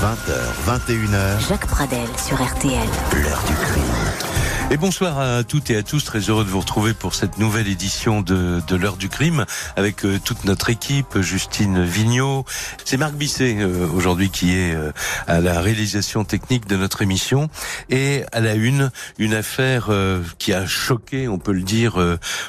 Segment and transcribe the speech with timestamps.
[0.00, 0.30] 20h,
[0.64, 1.48] 21h.
[1.48, 2.86] Jacques Pradel sur RTL.
[3.16, 3.87] L'heure du crime.
[4.70, 7.68] Et bonsoir à toutes et à tous, très heureux de vous retrouver pour cette nouvelle
[7.68, 9.46] édition de, de l'heure du crime
[9.76, 12.44] avec euh, toute notre équipe, Justine Vignot.
[12.84, 14.92] C'est Marc Bisset euh, aujourd'hui qui est euh,
[15.26, 17.48] à la réalisation technique de notre émission
[17.88, 19.88] et à la une, une affaire
[20.38, 21.96] qui a choqué, on peut le dire,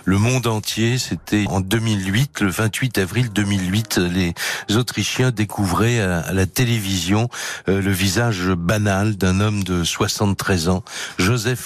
[0.06, 0.98] le monde entier.
[0.98, 4.34] C'était en 2008, le 28 avril 2008, les
[4.76, 7.30] Autrichiens découvraient à, la télévision
[7.68, 10.84] le visage banal d'un homme de 73 ans,
[11.18, 11.60] Joseph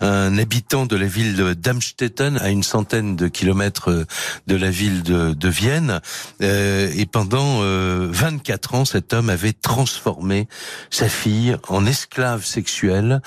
[0.00, 4.06] Un habitant de la ville d'Amstetten, à une centaine de kilomètres
[4.46, 6.00] de la ville de, Vienne.
[6.42, 10.48] Euh, et pendant 24 euh, ans, cet homme avait transformé
[10.90, 13.20] sa fille en esclave sexuelle.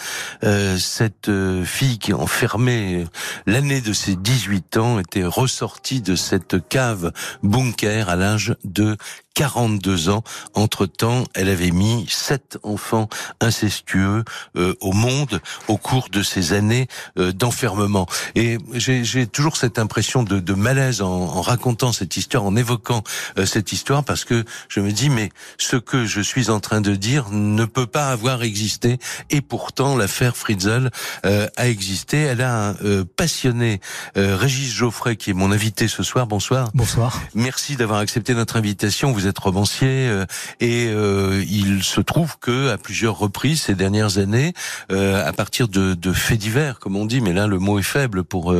[0.43, 1.29] Euh, cette
[1.65, 3.05] fille qui enfermait
[3.45, 7.11] l'année de ses 18 ans était ressortie de cette cave
[7.43, 8.97] bunker à l'âge de
[9.33, 10.23] 42 ans.
[10.53, 13.09] Entre-temps, elle avait mis sept enfants
[13.41, 14.23] incestueux
[14.55, 18.07] euh, au monde au cours de ces années euh, d'enfermement.
[18.35, 23.03] Et j'ai toujours cette impression de, de malaise en, en, racontant cette histoire, en évoquant
[23.37, 26.81] euh, cette histoire, parce que je me dis, mais ce que je suis en train
[26.81, 28.99] de dire ne peut pas avoir existé.
[29.29, 30.89] Et pourtant, l'affaire Fritzl
[31.23, 32.21] a existé.
[32.21, 32.75] Elle a un
[33.15, 33.79] passionné,
[34.15, 36.27] Régis Geoffrey, qui est mon invité ce soir.
[36.27, 36.69] Bonsoir.
[36.73, 37.21] Bonsoir.
[37.33, 39.11] Merci d'avoir accepté notre invitation.
[39.11, 40.25] Vous êtes romancier euh,
[40.59, 44.53] et euh, il se trouve que à plusieurs reprises ces dernières années,
[44.91, 47.83] euh, à partir de, de, faits divers, comme on dit, mais là le mot est
[47.83, 48.53] faible pour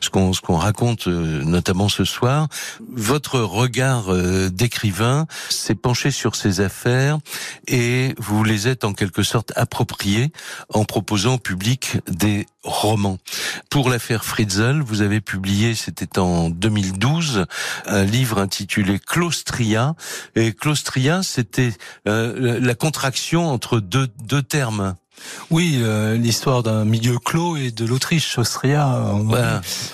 [0.00, 2.48] ce qu'on ce qu'on raconte notamment ce soir,
[2.92, 4.14] votre regard
[4.50, 7.18] d'écrivain s'est penché sur ces affaires
[7.66, 10.32] et vous les êtes en quelque sorte appropriés
[10.72, 13.18] en proposant au public des romans.
[13.70, 17.46] Pour l'affaire Fritzl, vous avez publié, c'était en 2012,
[17.86, 19.94] un livre intitulé Claustria,
[20.34, 21.72] et claustria, c'était
[22.06, 24.94] euh, la contraction entre deux, deux termes.
[25.50, 28.88] Oui, euh, l'histoire d'un milieu clos et de l'Autriche, Austria.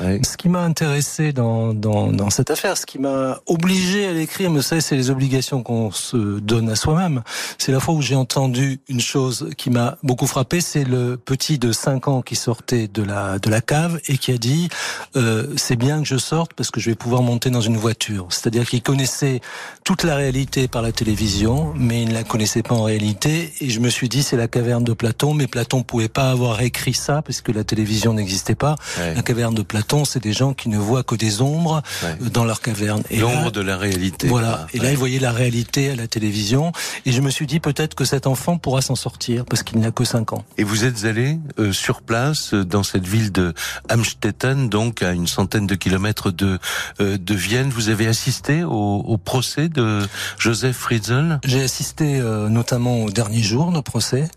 [0.01, 4.13] Euh, ce qui m'a intéressé dans, dans, dans, cette affaire, ce qui m'a obligé à
[4.13, 7.23] l'écrire, mais ça, c'est les obligations qu'on se donne à soi-même.
[7.59, 11.59] C'est la fois où j'ai entendu une chose qui m'a beaucoup frappé, c'est le petit
[11.59, 14.69] de 5 ans qui sortait de la, de la cave et qui a dit
[15.17, 18.27] euh, c'est bien que je sorte parce que je vais pouvoir monter dans une voiture.
[18.31, 19.41] C'est-à-dire qu'il connaissait
[19.85, 23.53] toute la réalité par la télévision, mais il ne la connaissait pas en réalité.
[23.61, 26.61] Et je me suis dit c'est la caverne de Platon mais Platon pouvait pas avoir
[26.61, 28.77] écrit ça parce que la télévision n'existait pas.
[28.99, 32.45] La caverne de Platon, c'est des gens qui ne voient que des ombres euh, dans
[32.45, 33.03] leur caverne.
[33.11, 34.29] L'ombre de la réalité.
[34.29, 34.67] Voilà.
[34.75, 36.73] Et là, il voyait la réalité à la télévision.
[37.05, 39.91] Et je me suis dit peut-être que cet enfant pourra s'en sortir parce qu'il n'a
[39.91, 40.45] que 5 ans.
[40.59, 43.55] Et vous êtes allé euh, sur place euh, dans cette ville de
[43.89, 46.59] Amstetten, donc à une centaine de kilomètres de
[46.99, 47.71] de Vienne.
[47.71, 50.01] Vous avez assisté au, au procès de
[50.39, 54.29] Joseph Fritzl J'ai assisté notamment au dernier jour de procès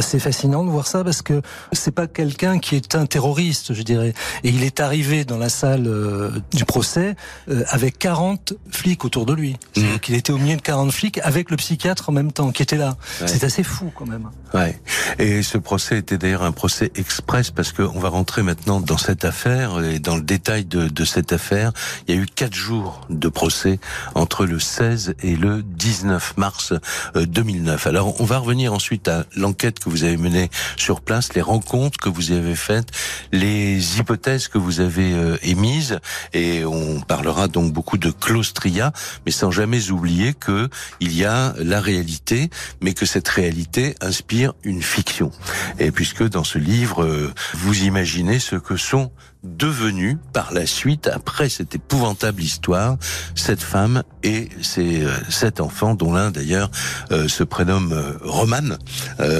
[0.00, 3.82] assez fascinant de voir ça parce que c'est pas quelqu'un qui est un terroriste, je
[3.82, 4.14] dirais.
[4.44, 7.16] Et il est arrivé dans la salle euh, du procès
[7.50, 9.56] euh, avec 40 flics autour de lui.
[9.76, 9.98] Mmh.
[10.00, 12.78] Qu'il était au milieu de 40 flics avec le psychiatre en même temps qui était
[12.78, 12.96] là.
[13.26, 14.30] C'est assez fou quand même.
[14.54, 14.80] Ouais.
[15.18, 18.98] Et ce procès était d'ailleurs un procès express parce que on va rentrer maintenant dans
[18.98, 21.72] cette affaire et dans le détail de, de cette affaire.
[22.08, 23.78] Il y a eu quatre jours de procès
[24.14, 26.72] entre le 16 et le 19 mars
[27.14, 27.86] 2009.
[27.86, 31.40] Euh, Alors on va revenir ensuite à l'enquête que vous avez mené sur place, les
[31.40, 32.88] rencontres que vous avez faites,
[33.32, 35.98] les hypothèses que vous avez euh, émises,
[36.32, 38.92] et on parlera donc beaucoup de claustria,
[39.26, 40.68] mais sans jamais oublier que
[41.00, 45.30] il y a la réalité, mais que cette réalité inspire une fiction.
[45.78, 49.10] Et puisque dans ce livre, euh, vous imaginez ce que sont
[49.42, 52.96] devenu par la suite, après cette épouvantable histoire,
[53.34, 56.70] cette femme et ses euh, sept enfants, dont l'un d'ailleurs
[57.10, 58.76] euh, se prénomme euh, Roman,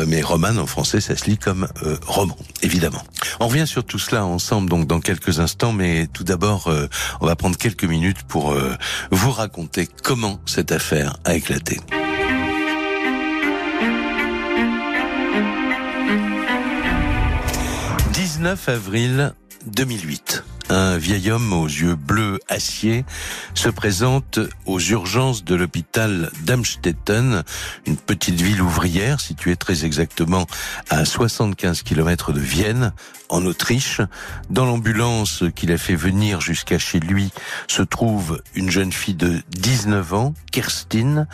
[0.06, 1.68] mais Roman en français ça se lit comme
[2.06, 3.02] roman, évidemment.
[3.40, 6.70] On revient sur tout cela ensemble donc dans quelques instants, mais tout d'abord
[7.20, 8.54] on va prendre quelques minutes pour
[9.10, 11.80] vous raconter comment cette affaire a éclaté.
[18.40, 19.34] 19 avril
[19.70, 20.44] 2008.
[20.68, 23.04] Un vieil homme aux yeux bleus acier
[23.54, 27.42] se présente aux urgences de l'hôpital d'Amstetten,
[27.86, 30.46] une petite ville ouvrière située très exactement
[30.88, 32.92] à 75 km de Vienne,
[33.30, 34.00] en Autriche.
[34.48, 37.32] Dans l'ambulance qu'il a fait venir jusqu'à chez lui
[37.66, 41.26] se trouve une jeune fille de 19 ans, Kerstin.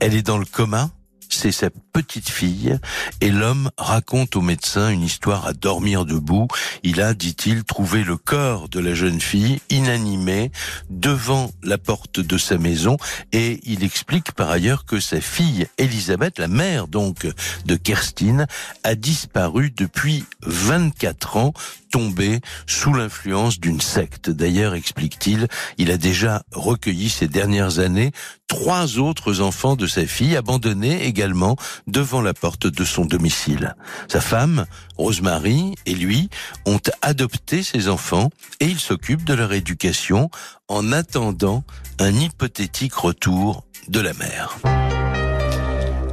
[0.00, 0.90] Elle est dans le coma
[1.34, 2.78] c'est sa petite fille,
[3.20, 6.48] et l'homme raconte au médecin une histoire à dormir debout.
[6.82, 10.50] Il a, dit-il, trouvé le corps de la jeune fille inanimé
[10.88, 12.96] devant la porte de sa maison,
[13.32, 17.26] et il explique par ailleurs que sa fille Elisabeth, la mère donc
[17.64, 18.46] de Kerstin,
[18.82, 21.52] a disparu depuis 24 ans
[21.90, 24.30] tombé sous l'influence d'une secte.
[24.30, 25.48] D'ailleurs, explique-t-il,
[25.78, 28.12] il a déjà recueilli ces dernières années
[28.46, 31.56] trois autres enfants de sa fille, abandonnés également
[31.86, 33.76] devant la porte de son domicile.
[34.08, 34.66] Sa femme,
[34.96, 36.28] Rosemary, et lui
[36.66, 40.30] ont adopté ces enfants et il s'occupe de leur éducation
[40.68, 41.64] en attendant
[41.98, 44.58] un hypothétique retour de la mère.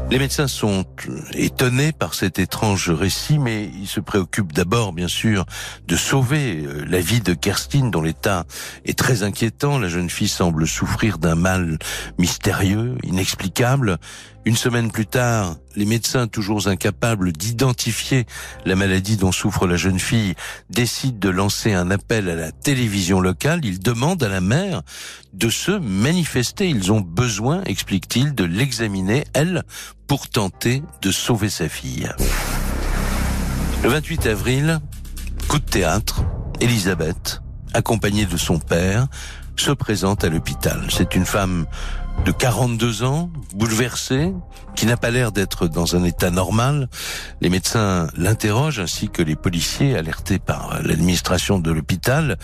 [0.09, 0.85] Les médecins sont
[1.33, 5.45] étonnés par cet étrange récit, mais ils se préoccupent d'abord, bien sûr,
[5.85, 8.45] de sauver euh, la vie de Kerstin, dont l'état
[8.85, 9.79] est très inquiétant.
[9.79, 11.77] La jeune fille semble souffrir d'un mal
[12.17, 13.97] mystérieux, inexplicable.
[14.47, 18.25] Une semaine plus tard, les médecins, toujours incapables d'identifier
[18.63, 20.35] la maladie dont souffre la jeune fille,
[20.69, 23.65] décident de lancer un appel à la télévision locale.
[23.65, 24.83] Ils demandent à la mère
[25.33, 26.69] de se manifester.
[26.69, 29.63] Ils ont besoin, explique-t-il, de l'examiner, elle,
[30.07, 32.09] pour tenter de sauver sa fille.
[33.83, 34.79] Le 28 avril,
[35.49, 36.23] coup de théâtre,
[36.61, 37.41] Elisabeth,
[37.73, 39.07] accompagnée de son père,
[39.57, 40.87] se présente à l'hôpital.
[40.89, 41.65] C'est une femme
[42.25, 44.33] de 42 ans, bouleversée,
[44.75, 46.89] qui n'a pas l'air d'être dans un état normal.
[47.41, 52.37] Les médecins l'interrogent ainsi que les policiers alertés par l'administration de l'hôpital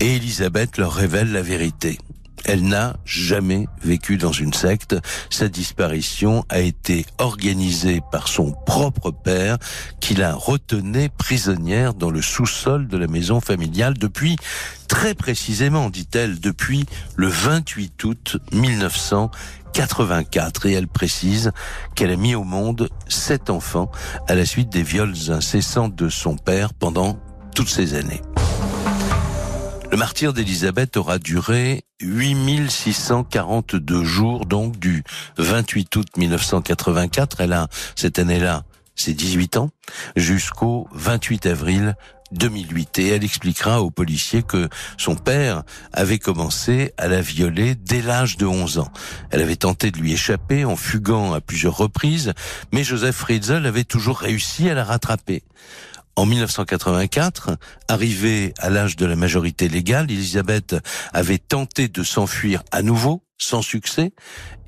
[0.00, 1.98] et Elisabeth leur révèle la vérité.
[2.44, 4.96] Elle n'a jamais vécu dans une secte.
[5.30, 9.58] Sa disparition a été organisée par son propre père
[10.00, 14.36] qui la retenait prisonnière dans le sous-sol de la maison familiale depuis,
[14.88, 20.66] très précisément, dit-elle, depuis le 28 août 1984.
[20.66, 21.52] Et elle précise
[21.94, 23.90] qu'elle a mis au monde sept enfants
[24.28, 27.18] à la suite des viols incessants de son père pendant
[27.54, 28.22] toutes ces années.
[29.90, 35.02] Le martyr d'Élisabeth aura duré 8642 jours, donc du
[35.38, 37.66] 28 août 1984, elle a
[37.96, 38.62] cette année-là
[38.94, 39.70] ses 18 ans,
[40.14, 41.96] jusqu'au 28 avril
[42.30, 42.98] 2008.
[43.00, 48.36] Et elle expliquera aux policiers que son père avait commencé à la violer dès l'âge
[48.36, 48.92] de 11 ans.
[49.30, 52.32] Elle avait tenté de lui échapper en fuguant à plusieurs reprises,
[52.72, 55.42] mais Joseph Friedzel avait toujours réussi à la rattraper.
[56.16, 57.56] En 1984,
[57.88, 60.76] arrivée à l'âge de la majorité légale, Elisabeth
[61.12, 64.12] avait tenté de s'enfuir à nouveau, sans succès,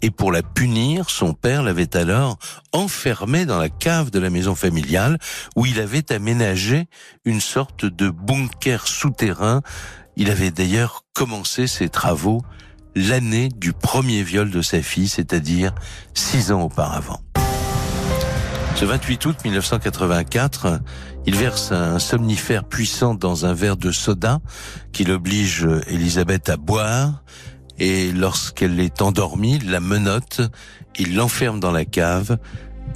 [0.00, 2.38] et pour la punir, son père l'avait alors
[2.72, 5.18] enfermée dans la cave de la maison familiale,
[5.56, 6.86] où il avait aménagé
[7.24, 9.60] une sorte de bunker souterrain.
[10.16, 12.42] Il avait d'ailleurs commencé ses travaux
[12.94, 15.74] l'année du premier viol de sa fille, c'est-à-dire
[16.14, 17.20] six ans auparavant.
[18.74, 20.80] Ce 28 août 1984,
[21.26, 24.40] il verse un somnifère puissant dans un verre de soda
[24.92, 27.22] qu'il oblige Elisabeth à boire
[27.78, 30.40] et lorsqu'elle est endormie, la menotte,
[30.98, 32.38] il l'enferme dans la cave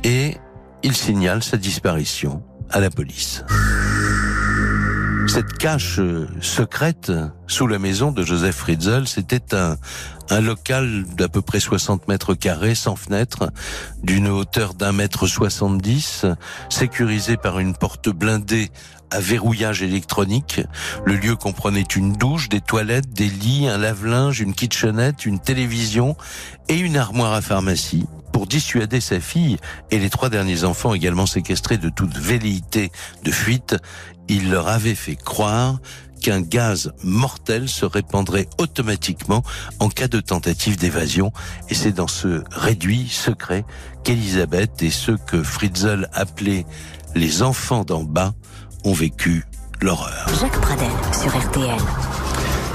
[0.04, 0.36] et
[0.82, 3.44] il signale sa disparition à la police.
[5.28, 6.00] Cette cache
[6.40, 7.12] secrète
[7.46, 9.76] sous la maison de Joseph Fritzl, c'était un,
[10.30, 13.50] un local d'à peu près 60 mètres carrés, sans fenêtre,
[14.02, 16.26] d'une hauteur d'un mètre 70,
[16.68, 18.70] sécurisé par une porte blindée
[19.10, 20.60] à verrouillage électronique.
[21.04, 26.16] Le lieu comprenait une douche, des toilettes, des lits, un lave-linge, une kitchenette, une télévision
[26.68, 28.06] et une armoire à pharmacie
[28.36, 29.56] pour dissuader sa fille
[29.90, 32.92] et les trois derniers enfants également séquestrés de toute velléité
[33.24, 33.76] de fuite,
[34.28, 35.78] il leur avait fait croire
[36.20, 39.42] qu'un gaz mortel se répandrait automatiquement
[39.80, 41.32] en cas de tentative d'évasion.
[41.70, 43.64] Et c'est dans ce réduit secret
[44.04, 46.66] qu'Elisabeth et ceux que Fritzl appelait
[47.14, 48.34] les enfants d'en bas
[48.84, 49.46] ont vécu
[49.80, 50.28] l'horreur.
[50.38, 52.25] Jacques Pradel sur RTL.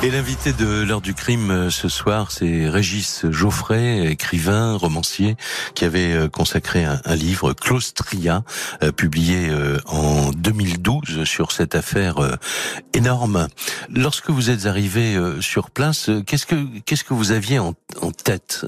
[0.04, 5.36] Et l'invité de l'heure du crime euh, ce soir, c'est Régis Geoffrey, écrivain, romancier,
[5.76, 8.44] qui avait euh, consacré un, livre, Claustria,
[8.82, 9.52] euh, publié
[9.86, 12.18] en 2012 sur cette affaire
[12.96, 13.48] énorme.
[13.94, 16.56] Lorsque vous êtes arrivé sur place, qu'est-ce que
[16.86, 17.74] qu'est-ce que vous aviez en,
[18.24, 18.66] tête,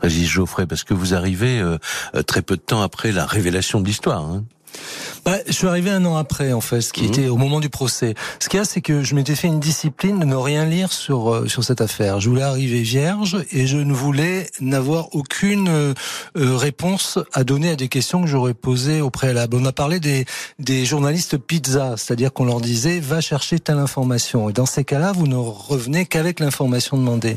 [0.00, 1.62] Régis Geoffrey, parce que vous arrivez
[2.26, 4.22] très peu de temps après la révélation de l'histoire.
[4.22, 4.44] Hein
[5.24, 7.08] bah, Je suis arrivé un an après, en fait, ce qui mmh.
[7.08, 8.14] était au moment du procès.
[8.38, 10.92] Ce qu'il y a, c'est que je m'étais fait une discipline de ne rien lire
[10.92, 12.20] sur, euh, sur cette affaire.
[12.20, 15.94] Je voulais arriver vierge et je ne voulais n'avoir aucune euh,
[16.36, 19.56] euh, réponse à donner à des questions que j'aurais posées au préalable.
[19.56, 20.24] On a parlé des,
[20.58, 24.48] des journalistes pizza, c'est-à-dire qu'on leur disait va chercher telle information.
[24.50, 27.36] Et dans ces cas-là, vous ne revenez qu'avec l'information demandée.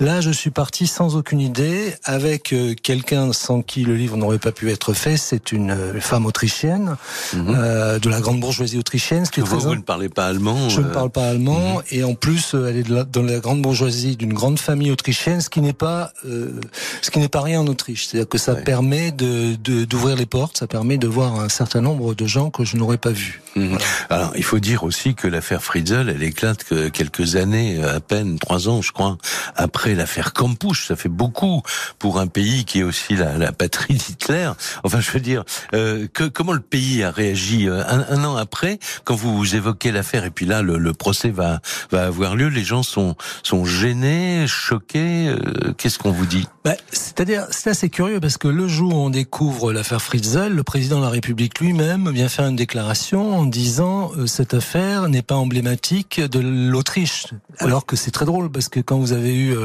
[0.00, 4.52] Là, je suis parti sans aucune idée, avec quelqu'un sans qui le livre n'aurait pas
[4.52, 5.16] pu être fait.
[5.16, 6.75] C'est une femme autrichienne.
[6.82, 7.54] Mhm.
[7.56, 9.24] euh, de la grande bourgeoisie autrichienne.
[9.24, 11.76] Ce qui est vous, vous ne parlez pas allemand Je ne euh, parle pas allemand,
[11.76, 11.82] mhm.
[11.90, 15.50] et en plus, euh, elle est dans la grande bourgeoisie d'une grande famille autrichienne, ce
[15.50, 16.60] qui n'est pas, euh,
[17.02, 18.06] ce qui n'est pas rien en Autriche.
[18.06, 22.14] C'est-à-dire que ça permet de d'ouvrir les portes, ça permet de voir un certain nombre
[22.14, 23.42] de gens que je n'aurais pas vus.
[23.56, 23.78] Mhm.
[24.10, 28.38] Alors, il faut dire aussi que l'affaire Friedel, elle éclate que quelques années, à peine
[28.38, 29.18] trois ans, je crois,
[29.54, 30.86] après l'affaire Campus.
[30.86, 31.62] Ça fait beaucoup
[31.98, 34.50] pour un pays qui est aussi la, la patrie d'Hitler.
[34.84, 38.78] Enfin, je veux dire, euh, que, comment le pays a réagi euh, un, an après
[39.04, 42.48] quand vous évoquez l'affaire et puis là le, procès va va avoir lieu.
[42.48, 45.28] Les gens sont sont gênés, choqués.
[45.28, 46.46] Euh, qu'est-ce qu'on vous dit?
[46.66, 50.62] Bah, C'est-à-dire c'est assez curieux parce que le jour où on découvre l'affaire Fritzl, le
[50.62, 55.22] président de la République lui-même vient faire une déclaration en disant euh, cette affaire n'est
[55.22, 57.28] pas emblématique de l'Autriche.
[57.58, 59.56] Alors que c'est très drôle parce que quand vous avez eu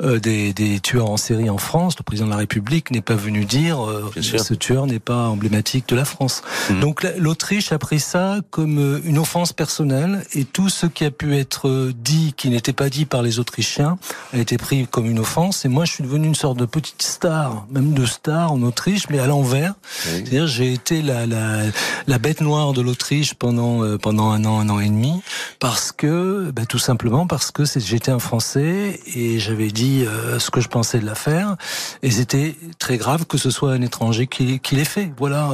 [0.00, 3.46] des, des tueurs en série en France, le président de la République n'est pas venu
[3.46, 3.78] dire
[4.20, 6.42] ce tueur n'est pas emblématique de la France.
[6.68, 6.80] Mmh.
[6.80, 11.10] Donc l'Autriche a pris ça comme euh, une offense personnelle et tout ce qui a
[11.10, 13.98] pu être euh, dit, qui n'était pas dit par les Autrichiens,
[14.32, 15.64] a été pris comme une offense.
[15.64, 19.10] Et moi, je suis devenu une sorte de petite star, même de star en Autriche,
[19.10, 19.74] mais à l'envers.
[19.82, 21.64] C'est-à-dire, j'ai été la, la,
[22.06, 25.22] la, bête noire de l'Autriche pendant euh, pendant un an, un an et demi,
[25.58, 30.04] parce que, ben, tout simplement parce que j'étais un Français et j'avais dit
[30.38, 31.56] ce que je pensais de l'affaire,
[32.02, 35.12] et c'était très grave que ce soit un étranger qui, qui l'ait fait.
[35.18, 35.50] Voilà.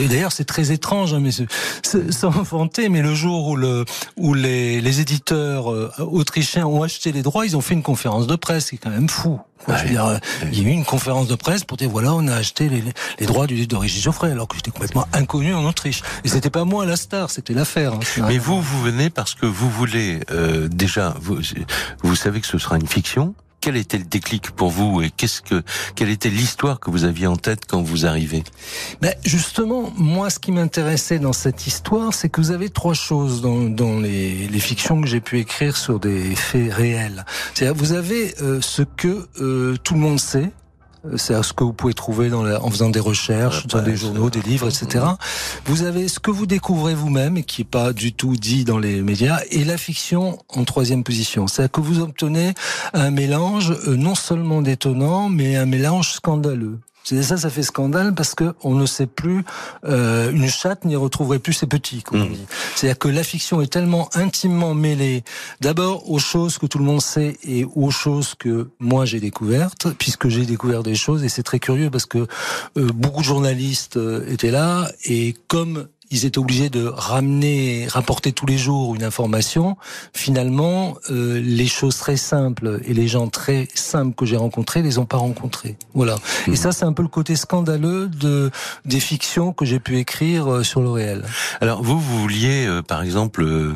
[0.00, 1.30] et d'ailleurs, c'est très étrange, hein, mais
[2.10, 3.84] sans vanter, mais le jour où, le,
[4.16, 8.26] où les, les éditeurs euh, autrichiens ont acheté les droits, ils ont fait une conférence
[8.26, 9.40] de presse, qui est quand même fou.
[9.86, 10.20] Il y a
[10.68, 12.84] eu une conférence de presse pour dire voilà, on a acheté les,
[13.18, 16.02] les droits du livre de Régis Geoffrey, alors que j'étais complètement inconnu en Autriche.
[16.24, 17.94] Et c'était pas moi la star, c'était l'affaire.
[17.94, 18.24] Hein.
[18.28, 21.38] Mais vous, vous venez parce que vous voulez euh, déjà, vous,
[22.02, 23.34] vous savez que ce sera une fiction
[23.66, 25.60] quel était le déclic pour vous et qu'est-ce que
[25.96, 28.44] quelle était l'histoire que vous aviez en tête quand vous arrivez
[29.00, 33.42] ben Justement, moi, ce qui m'intéressait dans cette histoire, c'est que vous avez trois choses
[33.42, 37.24] dans, dans les, les, fictions que j'ai pu écrire sur des faits réels.
[37.54, 40.52] C'est-à-dire, vous avez euh, ce que euh, tout le monde sait,
[41.16, 44.40] c'est ce que vous pouvez trouver dans en faisant des recherches, dans des journaux, des
[44.42, 45.04] livres, etc.
[45.64, 48.78] Vous avez ce que vous découvrez vous-même et qui n'est pas du tout dit dans
[48.78, 51.46] les médias, et la fiction en troisième position.
[51.46, 52.54] C'est-à-dire que vous obtenez
[52.92, 56.78] un mélange euh, non seulement détonnant, mais un mélange scandaleux.
[57.08, 59.44] C'est ça, ça fait scandale parce que on ne sait plus
[59.84, 62.02] euh, une chatte n'y retrouverait plus ses petits.
[62.10, 62.24] Mmh.
[62.74, 65.22] C'est-à-dire que la fiction est tellement intimement mêlée,
[65.60, 69.86] d'abord aux choses que tout le monde sait et aux choses que moi j'ai découvertes,
[69.98, 72.26] puisque j'ai découvert des choses et c'est très curieux parce que
[72.76, 78.32] euh, beaucoup de journalistes euh, étaient là et comme ils étaient obligés de ramener, rapporter
[78.32, 79.76] tous les jours une information.
[80.12, 84.98] Finalement, euh, les choses très simples et les gens très simples que j'ai rencontrés les
[84.98, 85.76] ont pas rencontrés.
[85.94, 86.16] Voilà.
[86.46, 86.56] Et mhm.
[86.56, 88.50] ça, c'est un peu le côté scandaleux de
[88.84, 91.24] des fictions que j'ai pu écrire euh, sur le réel.
[91.60, 93.72] Alors vous, vous vouliez, euh, par exemple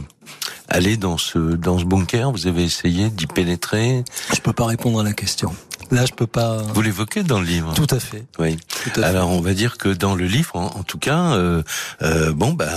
[0.68, 5.00] aller dans ce dans ce bunker Vous avez essayé d'y pénétrer Je peux pas répondre
[5.00, 5.52] à la question.
[5.90, 6.58] Là, je peux pas.
[6.72, 7.74] Vous l'évoquez dans le livre.
[7.74, 8.24] Tout à fait.
[8.38, 8.56] Oui.
[9.02, 11.62] Alors, on va dire que dans le livre, en, tout cas, euh,
[12.02, 12.68] euh, bon, bah,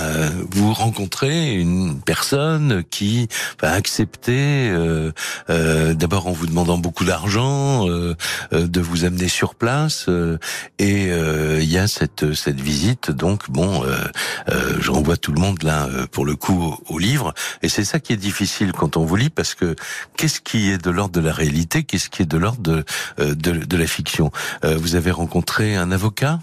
[0.50, 3.28] vous rencontrez une personne qui
[3.62, 5.12] va accepter, euh,
[5.48, 8.14] euh d'abord en vous demandant beaucoup d'argent, euh,
[8.52, 10.08] de vous amener sur place,
[10.80, 13.12] et il y a cette cette visite.
[13.12, 13.84] Donc, bon,
[14.48, 17.32] je renvoie tout le monde là pour le coup au, au livre,
[17.62, 19.76] et c'est ça qui est difficile quand on vous lit parce que
[20.16, 22.84] qu'est-ce qui est de l'ordre de la réalité, qu'est-ce qui est de l'ordre de
[23.18, 24.30] euh, de, de, la fiction?
[24.64, 26.40] Euh, vous avez rencontré un avocat?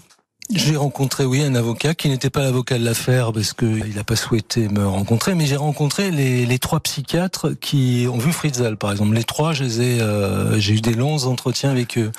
[0.54, 4.16] J'ai rencontré, oui, un avocat qui n'était pas l'avocat de l'affaire parce qu'il n'a pas
[4.16, 8.92] souhaité me rencontrer, mais j'ai rencontré les, les, trois psychiatres qui ont vu Fritzl, par
[8.92, 9.14] exemple.
[9.14, 12.12] Les trois, je ai, euh, j'ai eu des longs entretiens avec eux.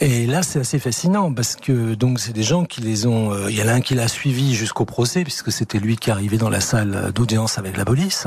[0.00, 3.32] Et là, c'est assez fascinant parce que donc c'est des gens qui les ont.
[3.32, 6.10] Euh, il y en a un qui l'a suivi jusqu'au procès puisque c'était lui qui
[6.10, 8.26] arrivait dans la salle d'audience avec la police.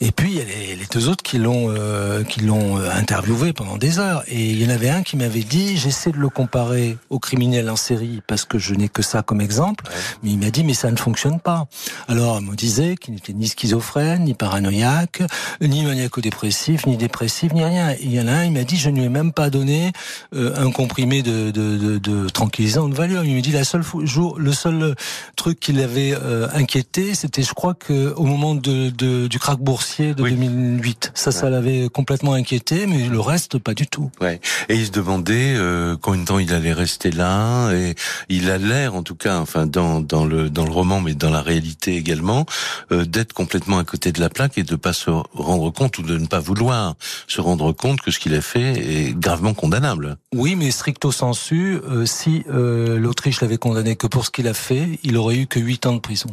[0.00, 3.52] Et puis il y a les, les deux autres qui l'ont euh, qui l'ont interviewé
[3.52, 4.22] pendant des heures.
[4.28, 7.70] Et il y en avait un qui m'avait dit j'essaie de le comparer au criminel
[7.70, 9.84] en série parce que je je n'ai que ça comme exemple.
[10.22, 11.66] Mais il m'a dit, mais ça ne fonctionne pas.
[12.08, 15.22] Alors, il me disait qu'il n'était ni schizophrène, ni paranoïaque,
[15.60, 17.94] ni maniaco-dépressif, ni dépressif, ni rien.
[18.00, 19.92] il y en a un, il m'a dit, je ne lui ai même pas donné
[20.34, 23.24] euh, un comprimé de, de, de, de tranquillisant de valeur.
[23.24, 24.94] Il me dit, la seule jour, le seul
[25.36, 29.58] truc qui l'avait euh, inquiété, c'était, je crois, que au moment de, de du krach
[29.58, 34.10] boursier de 2008, ça, ça l'avait complètement inquiété, mais le reste, pas du tout.
[34.20, 34.40] Ouais.
[34.68, 37.94] Et il se demandait euh, combien de temps il allait rester là, et
[38.28, 41.30] il a l'air, en tout cas, enfin dans dans le dans le roman, mais dans
[41.30, 42.46] la réalité également,
[42.92, 46.02] euh, d'être complètement à côté de la plaque et de pas se rendre compte ou
[46.02, 46.94] de ne pas vouloir
[47.26, 50.16] se rendre compte que ce qu'il a fait est gravement condamnable.
[50.34, 54.54] Oui, mais stricto sensu, euh, si euh, l'Autriche l'avait condamné que pour ce qu'il a
[54.54, 56.30] fait, il aurait eu que 8 ans de prison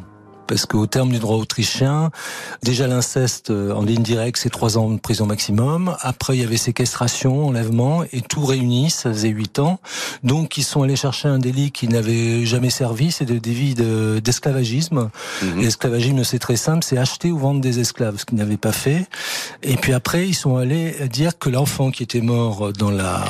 [0.52, 2.12] parce qu'au terme du droit autrichien,
[2.62, 5.96] déjà l'inceste euh, en ligne directe, c'est trois ans de prison maximum.
[6.02, 9.80] Après, il y avait séquestration, enlèvement, et tout réuni, ça faisait huit ans.
[10.24, 13.76] Donc, ils sont allés chercher un délit qui n'avait jamais servi, c'est le délit
[14.22, 15.10] d'esclavagisme.
[15.42, 15.62] Mhm.
[15.62, 19.06] L'esclavagisme, c'est très simple, c'est acheter ou vendre des esclaves, ce qu'ils n'avaient pas fait.
[19.64, 23.24] Et puis après, ils sont allés dire que l'enfant qui était mort dans la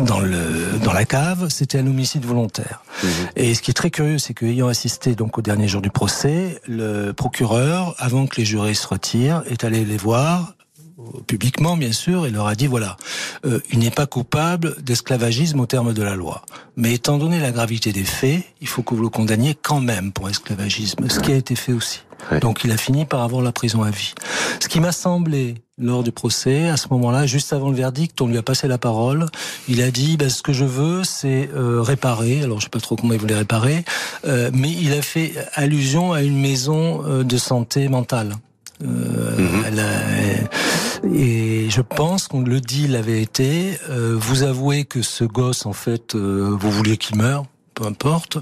[0.00, 2.82] dans le dans la cave, c'était un homicide volontaire.
[3.02, 3.10] Mhm.
[3.36, 6.41] Et ce qui est très curieux, c'est qu'ayant assisté donc au dernier jour du procès,
[6.66, 10.54] le procureur, avant que les jurés se retirent, est allé les voir
[11.26, 12.96] publiquement bien sûr, et leur a dit voilà,
[13.44, 16.42] euh, il n'est pas coupable d'esclavagisme au terme de la loi.
[16.76, 20.12] Mais étant donné la gravité des faits, il faut que vous le condamniez quand même
[20.12, 22.02] pour esclavagisme, ce qui a été fait aussi.
[22.40, 24.14] Donc il a fini par avoir la prison à vie.
[24.60, 28.26] Ce qui m'a semblé lors du procès, à ce moment-là, juste avant le verdict, on
[28.26, 29.26] lui a passé la parole.
[29.68, 32.42] Il a dit bah, ce que je veux, c'est euh, réparer.
[32.42, 33.84] Alors je sais pas trop comment il voulait réparer,
[34.26, 38.36] euh, mais il a fait allusion à une maison euh, de santé mentale.
[38.82, 39.64] Mhm.
[41.14, 43.78] et je pense qu'on le dit, il avait été.
[43.88, 48.38] vous avouez que ce gosse, en fait, vous vouliez qu'il meure peu importe,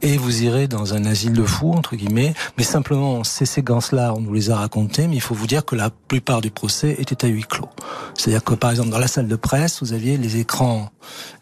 [0.00, 2.34] et vous irez dans un asile de fous, entre guillemets.
[2.58, 5.76] Mais simplement, ces séquences-là, on nous les a racontées, mais il faut vous dire que
[5.76, 7.68] la plupart du procès était à huis clos.
[8.16, 10.90] C'est-à-dire que, par exemple, dans la salle de presse, vous aviez les écrans,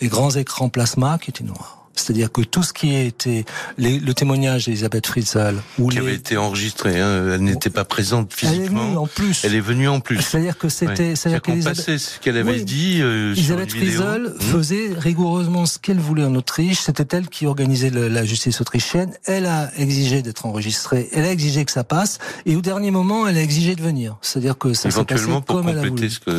[0.01, 1.80] les grands écrans plasma qui étaient noirs.
[2.01, 3.45] C'est-à-dire que tout ce qui a été
[3.79, 5.57] le témoignage d'Elisabeth Fritzl,
[5.91, 8.61] qui avait été enregistré, hein, elle n'était pas présente physiquement.
[8.61, 9.45] Elle est venue en plus.
[9.45, 10.21] Elle est venue en plus.
[10.21, 13.01] C'est-à-dire que c'était, c'est-à-dire qu'Elisabeth, ce qu'elle avait dit.
[13.01, 14.41] Euh, Elisabeth Fritzl mmh.
[14.41, 16.81] faisait rigoureusement ce qu'elle voulait en Autriche.
[16.81, 19.13] C'était elle qui organisait la justice autrichienne.
[19.25, 21.09] Elle a exigé d'être enregistrée.
[21.13, 22.19] Elle a exigé que ça passe.
[22.47, 24.17] Et au dernier moment, elle a exigé de venir.
[24.23, 26.11] C'est-à-dire que ça s'est passé comme elle a voulu.
[26.11, 26.31] Ce que,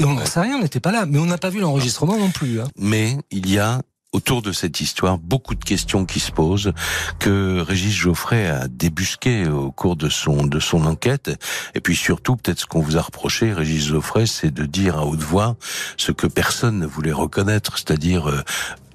[0.00, 2.16] Et on n'en sait rien, on n'était pas là, mais on n'a pas vu l'enregistrement
[2.16, 2.60] non plus.
[2.60, 2.68] Hein.
[2.78, 6.72] Mais il y a autour de cette histoire beaucoup de questions qui se posent
[7.18, 11.30] que Régis Geoffrey a débusqué au cours de son de son enquête.
[11.74, 15.06] Et puis surtout peut-être ce qu'on vous a reproché Régis Geoffrey c'est de dire à
[15.06, 15.56] haute voix
[15.96, 18.42] ce que personne ne voulait reconnaître c'est-à-dire euh,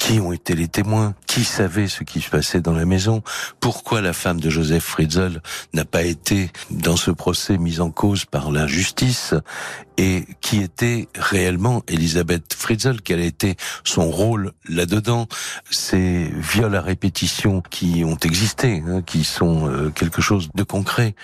[0.06, 3.24] qui ont été les témoins Qui savait ce qui se passait dans la maison
[3.60, 5.42] Pourquoi la femme de Joseph Fritzl
[5.74, 9.34] n'a pas été dans ce procès mise en cause par la justice
[9.98, 15.28] Et qui était réellement Elisabeth Fritzl Quel a été son rôle là-dedans.
[15.72, 21.16] Ces viols à répétition qui ont existé, hein, qui sont euh, quelque chose de concret,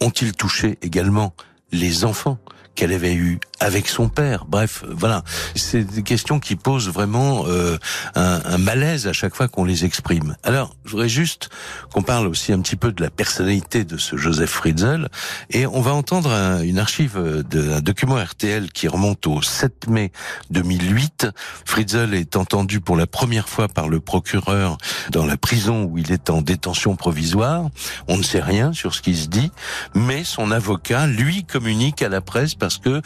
[0.00, 1.34] ont-ils touché également
[1.72, 2.38] les enfants
[2.76, 4.44] qu'elle avait eu avec son père.
[4.46, 5.22] Bref, voilà,
[5.54, 7.76] c'est des questions qui posent vraiment euh,
[8.14, 10.36] un, un, malaise à chaque fois qu'on les exprime.
[10.44, 11.50] Alors, je voudrais juste
[11.92, 15.08] qu'on parle aussi un petit peu de la personnalité de ce Joseph Fritzl,
[15.50, 16.30] et on va entendre
[16.62, 20.12] une archive d'un document RTL qui remonte au 7 mai
[20.50, 21.28] 2008.
[21.64, 24.78] Fritzl est entendu pour la première fois par le procureur
[25.10, 27.68] dans la prison où il est en détention provisoire.
[28.06, 29.50] On ne sait rien sur ce qui se dit,
[29.94, 33.02] mais son avocat, lui, communique à la presse parce que,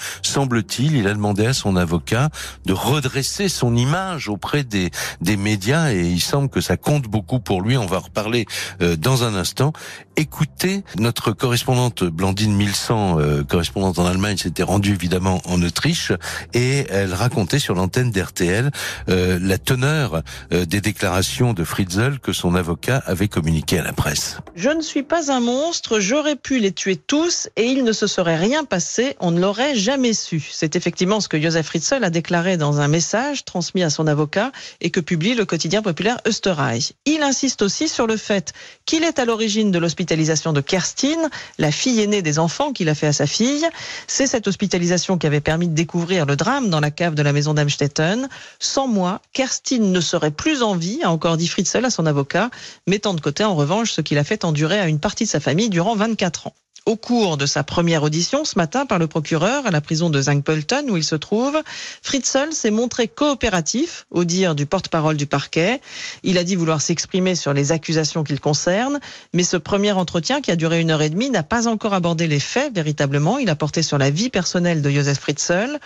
[0.79, 2.31] il a demandé à son avocat
[2.67, 7.41] de redresser son image auprès des, des médias et il semble que ça compte beaucoup
[7.41, 7.77] pour lui.
[7.77, 8.47] On va reparler
[8.81, 9.73] euh, dans un instant.
[10.17, 16.13] Écoutez, notre correspondante Blandine 1100, euh, correspondante en Allemagne, s'était rendue évidemment en Autriche
[16.55, 18.71] et elle racontait sur l'antenne d'RTL
[19.09, 24.39] euh, la teneur des déclarations de Fritzl que son avocat avait communiqué à la presse.
[24.55, 28.07] Je ne suis pas un monstre, j'aurais pu les tuer tous et il ne se
[28.07, 30.32] serait rien passé, on ne l'aurait jamais su.
[30.51, 34.53] C'est effectivement ce que Joseph Fritzl a déclaré dans un message transmis à son avocat
[34.81, 36.95] et que publie le quotidien populaire Österreich.
[37.05, 38.53] Il insiste aussi sur le fait
[38.87, 42.95] qu'il est à l'origine de l'hospitalisation de Kerstin, la fille aînée des enfants qu'il a
[42.95, 43.67] fait à sa fille.
[44.07, 47.33] C'est cette hospitalisation qui avait permis de découvrir le drame dans la cave de la
[47.33, 48.29] maison d'Amstetten.
[48.59, 52.51] Sans moi, Kerstin ne serait plus en vie, a encore dit Fritzl à son avocat,
[52.87, 55.41] mettant de côté en revanche ce qu'il a fait endurer à une partie de sa
[55.41, 56.55] famille durant 24 ans.
[56.85, 60.21] Au cours de sa première audition ce matin par le procureur à la prison de
[60.21, 61.63] Zangpolton où il se trouve,
[62.03, 65.81] Fritzl s'est montré coopératif au dire du porte-parole du parquet.
[66.25, 68.99] Il a dit vouloir s'exprimer sur les accusations qu'il concerne,
[69.33, 72.27] mais ce premier entretien qui a duré une heure et demie n'a pas encore abordé
[72.27, 73.39] les faits véritablement.
[73.39, 75.79] Il a porté sur la vie personnelle de Joseph Fritzl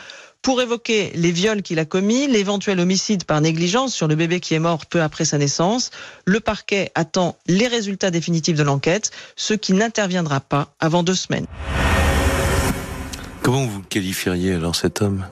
[0.43, 4.55] pour évoquer les viols qu'il a commis, l'éventuel homicide par négligence sur le bébé qui
[4.55, 5.91] est mort peu après sa naissance.
[6.25, 11.47] Le parquet attend les résultats définitifs de l'enquête, ce qui n'interviendra pas avant deux semaines.
[13.43, 15.25] Comment vous qualifieriez alors cet homme?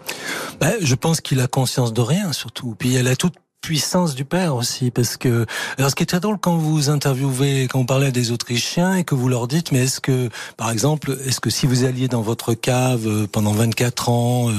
[0.60, 2.76] Ben, Je pense qu'il a conscience de rien surtout.
[2.78, 5.46] Puis elle a toute puissance du père aussi, parce que
[5.78, 8.96] alors ce qui est très drôle quand vous interviewez, quand vous parlez à des Autrichiens
[8.96, 12.06] et que vous leur dites, mais est-ce que, par exemple, est-ce que si vous alliez
[12.06, 14.52] dans votre cave euh, pendant 24 ans, euh,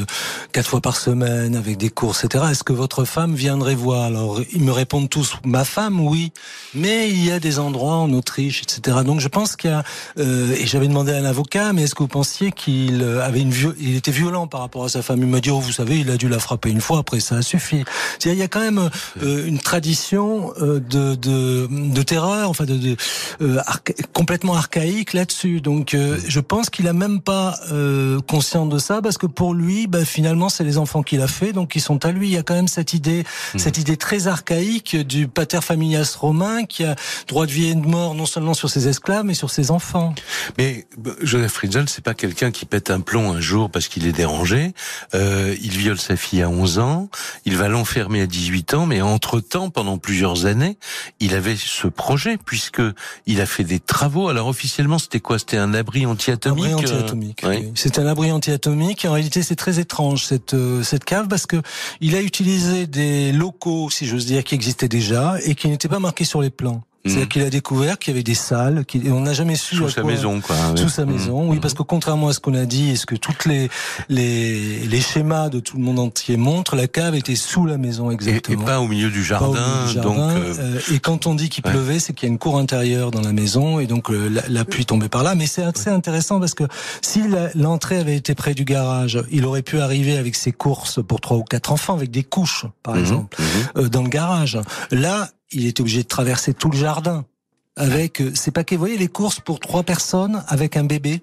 [0.54, 4.06] quatre fois par semaine, avec des courses, etc., est-ce que votre femme viendrait voir?
[4.06, 6.32] Alors ils me répondent tous, ma femme, oui,
[6.74, 8.98] mais il y a des endroits en Autriche, etc.
[9.06, 9.84] Donc je pense qu'il y a,
[10.18, 13.54] euh, et j'avais demandé à un avocat, mais est-ce que vous pensiez qu'il avait une,
[13.80, 15.20] il était violent par rapport à sa femme?
[15.20, 17.36] Il m'a dit, oh, vous savez, il a dû la frapper une fois, après ça
[17.36, 17.84] a suffi.
[18.26, 18.89] Il y a quand même
[19.22, 22.96] euh, une tradition euh, de, de, de, terreur, enfin de, de
[23.42, 23.62] euh,
[24.14, 25.62] complètement archaïque là-dessus.
[25.62, 27.56] Donc je pense qu'il a même pas
[28.28, 31.54] conscience de ça parce que pour lui, bah, finalement, c'est les enfants qu'il a fait,
[31.54, 32.28] donc ils sont à lui.
[32.28, 33.60] Il y a quand même cette idée, mmh.
[33.60, 36.96] cette idée très archaïque du pater familias romain qui a
[37.28, 40.14] droit de vie et de mort non seulement sur ses esclaves mais sur ses enfants.
[40.58, 44.08] Mais bah, Joseph Fritzl, c'est pas quelqu'un qui pète un plomb un jour parce qu'il
[44.08, 44.74] est dérangé.
[45.14, 47.10] Il viole sa fille à 11 ans,
[47.46, 50.78] il va l'enfermer à 18 ans, mais entre-temps, pendant plusieurs années,
[51.19, 52.82] il avait ce projet puisque
[53.26, 54.30] il a fait des travaux.
[54.30, 55.39] Alors officiellement, c'était quoi?
[55.39, 56.65] C'était un abri anti-atomique.
[56.65, 57.43] Abri anti-atomique.
[57.43, 57.71] Euh, oui.
[57.76, 59.06] C'est un abri anti-atomique.
[59.06, 61.62] En réalité, c'est très étrange cette euh, cette cave parce que
[62.02, 66.00] il a utilisé des locaux, si j'ose dire, qui existaient déjà et qui n'étaient pas
[66.00, 66.84] marqués sur les plans.
[67.06, 67.30] C'est-à-dire mm.
[67.30, 70.41] qu'il a découvert qu'il y avait des salles, on n'a jamais su sous sa maison,
[70.41, 70.56] quoi.
[70.76, 71.12] Sous sa mm.
[71.12, 73.70] maison, oui, parce que contrairement à ce qu'on a dit et ce que toutes les,
[74.10, 78.12] les les schémas de tout le monde entier montrent, la cave était sous la maison
[78.12, 78.62] exactement.
[78.62, 79.86] Et, pas au milieu du jardin.
[80.02, 82.58] donc euh, euh, et quand on dit qu'il pleuvait, c'est qu'il y a une cour
[82.58, 85.36] intérieure dans la maison et donc euh, la, pluie tombait par là.
[85.36, 86.63] Mais c'est assez intéressant parce que
[87.02, 87.24] si
[87.56, 91.38] l'entrée avait été près du garage, il aurait pu arriver avec ses courses pour trois
[91.38, 93.02] ou quatre enfants, avec des couches, par mhm.
[93.02, 93.38] exemple,
[93.76, 93.89] mhm.
[93.89, 94.60] dans le garage.
[94.91, 97.26] Là, il était obligé de traverser tout le jardin
[97.76, 98.76] avec euh, ces paquets.
[98.76, 101.22] Vous voyez les courses pour trois personnes avec un bébé?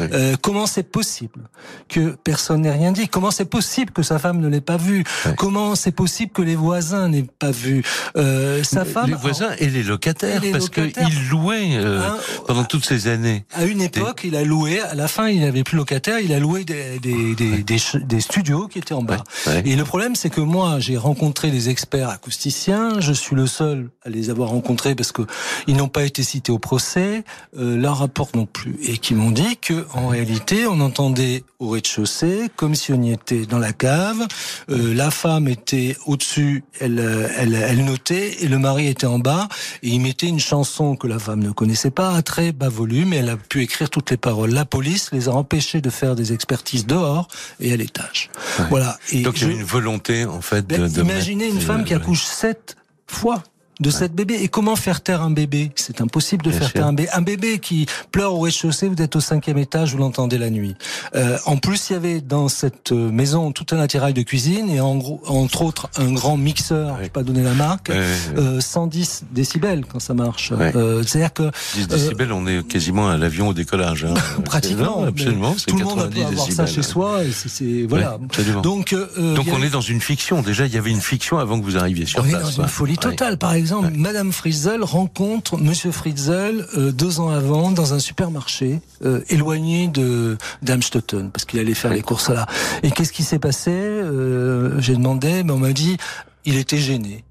[0.00, 1.48] Euh, comment c'est possible
[1.88, 3.08] que personne n'ait rien dit?
[3.08, 5.04] Comment c'est possible que sa femme ne l'ait pas vu
[5.36, 7.82] Comment c'est possible que les voisins n'aient pas vu?
[8.16, 12.00] Euh, sa femme Les voisins et les locataires, parce qu'il louait euh,
[12.46, 13.44] pendant toutes ces années.
[13.52, 14.80] À une époque, il a loué.
[14.80, 16.18] À la fin, il n'avait plus locataire.
[16.20, 19.24] Il a loué des, des, des, des, studios qui étaient en bas.
[19.64, 23.00] Et le problème, c'est que moi, j'ai rencontré les experts acousticiens.
[23.00, 25.22] Je suis le seul à les avoir rencontrés parce que
[25.66, 27.24] ils n'ont pas été cités au procès.
[27.56, 31.70] Euh, leur rapport non plus, et qui m'ont dit que en réalité, on entendait au
[31.70, 34.26] rez-de-chaussée, comme si on y était dans la cave.
[34.70, 36.98] Euh, la femme était au-dessus, elle,
[37.36, 39.48] elle, elle notait, et le mari était en bas,
[39.82, 43.12] et il mettait une chanson que la femme ne connaissait pas à très bas volume,
[43.12, 44.50] et elle a pu écrire toutes les paroles.
[44.50, 47.28] La police les a empêchés de faire des expertises dehors
[47.60, 48.30] et à l'étage.
[48.70, 48.98] Voilà.
[49.12, 51.94] Et Donc il y a une volonté, en fait, de, ben, Imaginez une femme qui
[51.94, 53.42] accouche sept fois
[53.80, 54.34] de cette bébé.
[54.42, 55.72] Et comment faire taire un bébé?
[55.74, 57.08] C'est impossible de faire taire un bébé.
[57.12, 60.76] Un bébé qui pleure au rez-de-chaussée, vous êtes au cinquième étage, vous l'entendez la nuit.
[61.14, 64.80] Euh, en plus, il y avait dans cette maison tout un attirail de cuisine et
[64.80, 69.24] en gros, entre autres un grand mixeur, je vais pas donner la marque, euh, 110
[69.32, 70.52] décibels quand ça marche.
[70.52, 74.04] Euh, C'est-à-dire que 10 décibels, on est quasiment à l'avion au décollage.
[74.04, 74.14] Hein.
[74.44, 75.54] Pratiquement, absolument.
[75.66, 77.20] Tout le monde peut avoir ça chez soi.
[77.32, 78.18] c'est voilà.
[78.62, 80.42] donc, euh, donc on est dans une fiction.
[80.42, 82.34] Déjà, il y avait une fiction avant que vous arriviez sur on place.
[82.34, 83.38] On est dans une folie totale.
[83.38, 88.80] Par exemple exemple, Madame Frizel rencontre Monsieur Frizel euh, deux ans avant dans un supermarché
[89.04, 92.46] euh, éloigné de d'Amstetten parce qu'il allait faire les courses là.
[92.82, 95.96] Et qu'est-ce qui s'est passé euh, J'ai demandé, mais on m'a dit
[96.44, 97.24] il était gêné.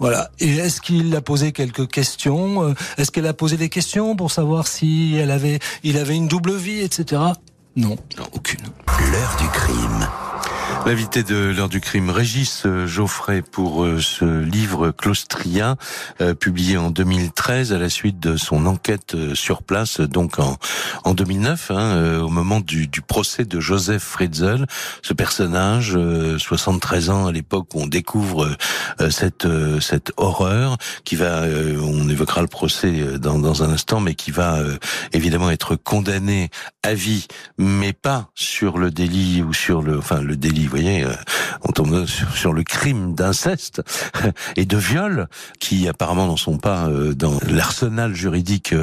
[0.00, 0.30] Voilà.
[0.40, 4.66] Et est-ce qu'il a posé quelques questions Est-ce qu'elle a posé des questions pour savoir
[4.66, 7.22] si elle avait, il avait une double vie, etc.
[7.76, 7.96] Non,
[8.32, 8.64] aucune.
[9.12, 10.27] L'heure du crime.
[10.88, 15.76] L'invité de l'heure du crime, Régis euh, Geoffrey, pour euh, ce livre Claustria,
[16.22, 20.56] euh, publié en 2013 à la suite de son enquête sur place, donc en,
[21.04, 24.64] en 2009, hein, au moment du, du, procès de Joseph Fritzl,
[25.02, 25.98] ce personnage,
[26.38, 28.56] 73 ans à l'époque où on découvre
[29.10, 29.46] cette
[29.80, 31.44] cette horreur, qui va,
[31.82, 34.58] on évoquera le procès dans, dans un instant, mais qui va
[35.12, 36.50] évidemment être condamné
[36.82, 37.26] à vie,
[37.56, 41.12] mais pas sur le délit ou sur le, enfin le délit vous voyez, euh,
[41.62, 43.82] on tombe sur, le crime d'inceste
[44.56, 48.74] et de viol, qui apparemment n'en sont pas euh, dans l'arsenal juridique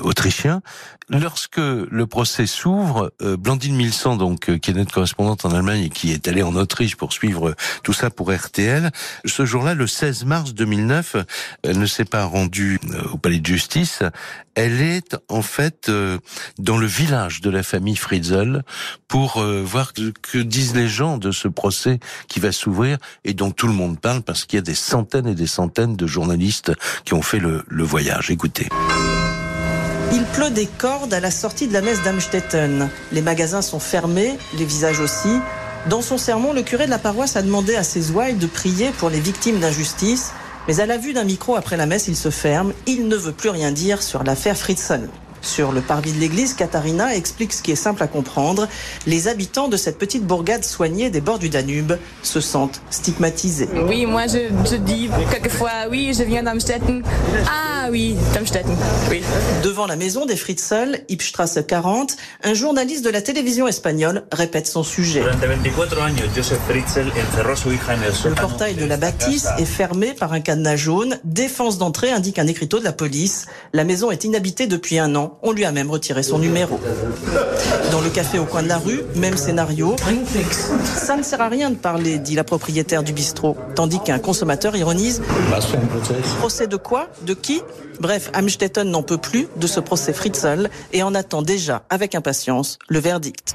[0.00, 0.62] autrichien.
[1.08, 6.12] Lorsque le procès s'ouvre, Blandine Milsan, donc qui est notre correspondante en Allemagne et qui
[6.12, 8.90] est allée en Autriche pour suivre tout ça pour RTL,
[9.24, 11.16] ce jour-là, le 16 mars 2009,
[11.62, 12.80] elle ne s'est pas rendue
[13.12, 14.02] au palais de justice.
[14.56, 15.90] Elle est en fait
[16.58, 18.64] dans le village de la famille Friedel
[19.08, 23.50] pour euh, voir que, disent les gens de ce procès qui va s'ouvrir et dont
[23.50, 26.72] tout le monde parle parce qu'il y a des centaines et des centaines de journalistes
[27.04, 28.30] qui ont fait le, voyage.
[28.30, 28.68] Écoutez.
[30.12, 32.88] Il pleut des cordes à la sortie de la messe d'Amstetten.
[33.12, 35.38] Les magasins sont fermés, les visages aussi.
[35.88, 38.90] Dans son sermon, le curé de la paroisse a demandé à ses ouailles de prier
[38.98, 40.32] pour les victimes d'injustice.
[40.66, 42.72] Mais à la vue d'un micro après la messe, il se ferme.
[42.86, 45.08] Il ne veut plus rien dire sur l'affaire Fritzen.
[45.46, 48.66] Sur le parvis de l'église, Katharina explique ce qui est simple à comprendre.
[49.06, 51.92] Les habitants de cette petite bourgade soignée des bords du Danube
[52.24, 53.68] se sentent stigmatisés.
[53.86, 57.04] Oui, moi je, je dis quelquefois, oui, je viens d'Amstetten.
[57.48, 58.76] Ah oui, d'Amstetten,
[59.08, 59.22] oui.
[59.62, 64.82] Devant la maison des Fritzl, Ipstrasse 40, un journaliste de la télévision espagnole répète son
[64.82, 65.22] sujet.
[68.24, 71.20] Le portail de la bâtisse est fermé par un cadenas jaune.
[71.22, 73.46] Défense d'entrée indique un écriteau de la police.
[73.72, 75.35] La maison est inhabitée depuis un an.
[75.42, 76.80] On lui a même retiré son numéro.
[77.92, 79.96] Dans le café au coin de la rue, même scénario.
[80.84, 83.56] Ça ne sert à rien de parler, dit la propriétaire du bistrot.
[83.74, 85.22] Tandis qu'un consommateur ironise.
[86.38, 87.62] Procès de quoi De qui
[88.00, 92.78] Bref, Amstetten n'en peut plus de ce procès Fritzl et en attend déjà avec impatience
[92.88, 93.54] le verdict.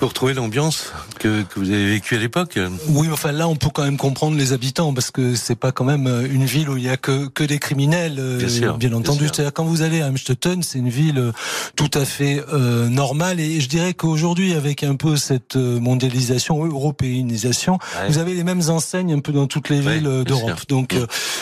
[0.00, 2.58] Pour trouver l'ambiance que, que, vous avez vécue à l'époque.
[2.88, 5.84] Oui, enfin là, on peut quand même comprendre les habitants parce que c'est pas quand
[5.84, 8.78] même euh, une ville où il y a que, que des criminels, euh, bien, sûr,
[8.78, 9.26] bien entendu.
[9.26, 11.32] C'est-à-dire quand vous allez à Amstetten, c'est une ville euh,
[11.76, 17.78] tout à fait euh, normale et je dirais qu'aujourd'hui, avec un peu cette mondialisation, européanisation,
[18.08, 20.62] vous avez les mêmes enseignes un peu dans toutes les villes d'Europe.
[20.68, 20.96] Donc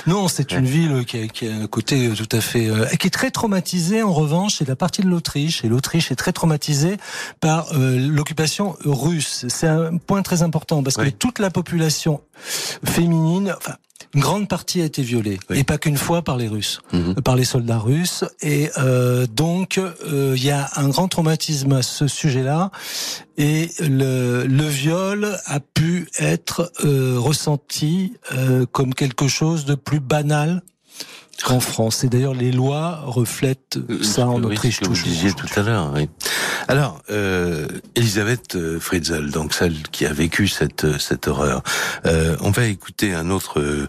[0.09, 2.69] non, c'est une ville qui a, qui a, un côté tout à fait,
[2.99, 4.03] qui est très traumatisée.
[4.03, 6.97] En revanche, c'est la partie de l'Autriche et l'Autriche est très traumatisée
[7.41, 8.48] par l'occupation
[8.85, 9.47] russe.
[9.49, 12.21] C'est un point très important parce que toute la population
[12.85, 13.75] féminine, enfin,
[14.15, 17.17] une grande partie a été violée et pas qu'une fois par les Russes, mhm.
[17.17, 18.25] par les soldats russes.
[18.41, 22.71] Et euh, donc euh, il y a un grand traumatisme à ce sujet-là
[23.37, 30.01] et le, le, viol a pu être euh, ressenti euh, comme quelque chose de plus
[30.01, 30.63] banal
[31.45, 32.05] qu'en France.
[32.05, 34.81] Et d'ailleurs, les lois reflètent euh, ça en Autriche.
[34.81, 35.93] Que vous disiez tout à l'heure.
[35.95, 36.09] Oui.
[36.67, 41.63] Alors, euh, Elisabeth euh, Fritzl, donc celle qui a vécu cette euh, cette horreur.
[42.07, 43.89] Euh, on va écouter un autre euh,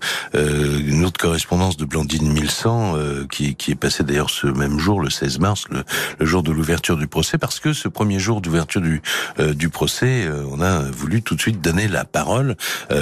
[0.79, 2.95] une autre correspondance de Blandine Milsan
[3.31, 5.83] qui qui est passée d'ailleurs ce même jour, le 16 mars, le,
[6.19, 9.01] le jour de l'ouverture du procès, parce que ce premier jour d'ouverture du
[9.37, 12.55] du procès, on a voulu tout de suite donner la parole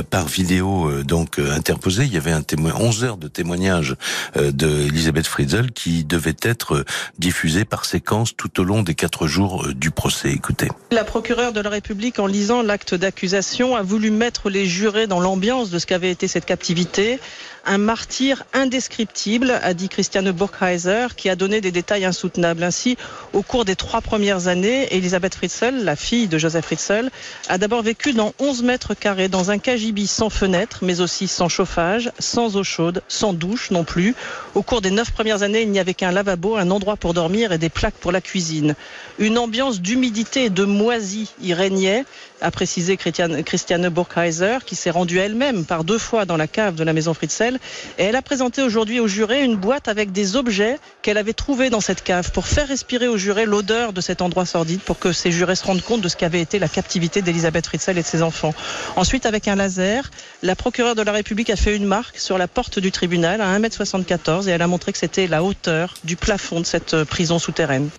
[0.10, 2.06] par vidéo donc interposée.
[2.06, 3.96] Il y avait un témoin, 11 heures de témoignage
[4.37, 6.86] euh, de Elisabeth Friedel qui devait être
[7.18, 10.32] diffusée par séquence tout au long des quatre jours euh, du procès.
[10.32, 10.68] Écoutez.
[10.92, 15.20] La procureure de la République, en lisant l'acte d'accusation, a voulu mettre les jurés dans
[15.20, 17.20] l'ambiance de ce qu'avait été cette captivité
[17.68, 22.64] un martyr indescriptible, a dit Christiane Burkheiser, qui a donné des détails insoutenables.
[22.64, 22.98] Ainsi,
[23.34, 27.10] au cours des trois premières années, Elisabeth Fritzl, la fille de Joseph Fritzl,
[27.50, 31.50] a d'abord vécu dans 11 mètres carrés, dans un cagibi sans fenêtre, mais aussi sans
[31.50, 34.16] chauffage, sans eau chaude, sans douche non plus.
[34.56, 37.52] Au cours des neuf premières années, il n'y avait qu'un lavabo, un endroit pour dormir
[37.52, 38.76] et des plaques pour la cuisine.
[39.20, 42.06] Une ambiance d'humidité et de moisie y régnait,
[42.42, 46.84] a précisé Christiane Burkheiser, qui s'est rendue elle-même par deux fois dans la cave de
[46.84, 47.58] la maison Fritzl.
[47.98, 51.70] Et elle a présenté aujourd'hui aux jurés une boîte avec des objets qu'elle avait trouvés
[51.70, 55.12] dans cette cave pour faire respirer aux jurés l'odeur de cet endroit sordide, pour que
[55.12, 58.08] ces jurés se rendent compte de ce qu'avait été la captivité d'Elisabeth Fritzl et de
[58.08, 58.54] ses enfants.
[58.96, 60.12] Ensuite, avec un laser,
[60.44, 63.58] la procureure de la République a fait une marque sur la porte du tribunal à
[63.60, 67.40] 1m74 et elle a montré que c'était la hauteur du plafond de cette euh, prison
[67.40, 67.90] souterraine.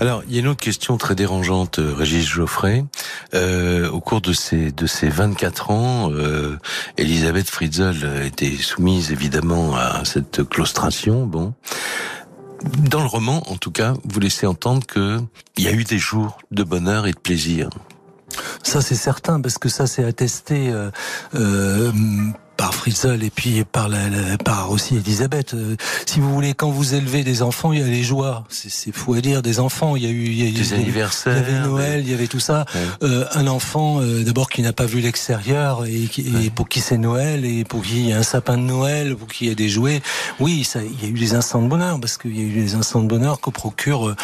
[0.00, 2.84] Alors, il y a une autre question très dérangeante, euh, Régis Geoffrey.
[3.32, 6.58] Euh, au cours de ces de ces 24 ans, euh,
[6.98, 11.26] Elisabeth Fritzl été soumise évidemment à cette claustration.
[11.26, 11.54] Bon,
[12.90, 15.20] dans le roman, en tout cas, vous laissez entendre que
[15.56, 17.70] il y a eu des jours de bonheur et de plaisir.
[18.62, 20.90] Ça, c'est certain, parce que ça, c'est attesté euh,
[21.34, 21.92] euh,
[22.56, 23.98] par Fritzl et puis par, la,
[24.44, 25.54] par aussi Elisabeth.
[25.54, 28.44] Euh, si vous voulez, quand vous élevez des enfants, il y a les joies.
[28.48, 29.96] C'est fou à dire, des enfants.
[29.96, 31.36] Il y a eu, il y a des anniversaires.
[31.36, 32.64] Il y avait Noël, il y avait tout ça.
[33.02, 36.98] Euh, un enfant, euh, d'abord qui n'a pas vu l'extérieur et, et pour qui c'est
[36.98, 39.52] Noël et pour qui il y a un sapin de Noël, pour qui il y
[39.52, 40.00] a des jouets.
[40.40, 42.52] Oui, ça, il y a eu des instants de bonheur parce qu'il y a eu
[42.52, 44.08] des instants de bonheur que procure.
[44.08, 44.16] Euh,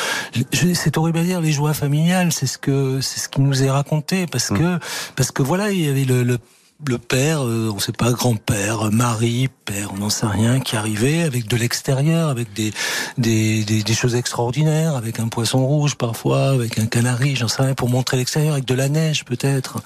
[0.75, 2.33] c'est horrible à dire les joies familiales.
[2.33, 4.59] C'est ce que c'est ce qui nous est raconté parce mm.
[4.59, 4.79] que
[5.17, 6.39] parce que voilà, il y avait le, le
[6.87, 11.23] le père, euh, on sait pas, grand-père, mari, père, on n'en sait rien, qui arrivait
[11.23, 12.73] avec de l'extérieur, avec des
[13.19, 17.75] des, des, choses extraordinaires, avec un poisson rouge parfois, avec un canari, j'en sais rien,
[17.75, 19.83] pour montrer l'extérieur, avec de la neige peut-être.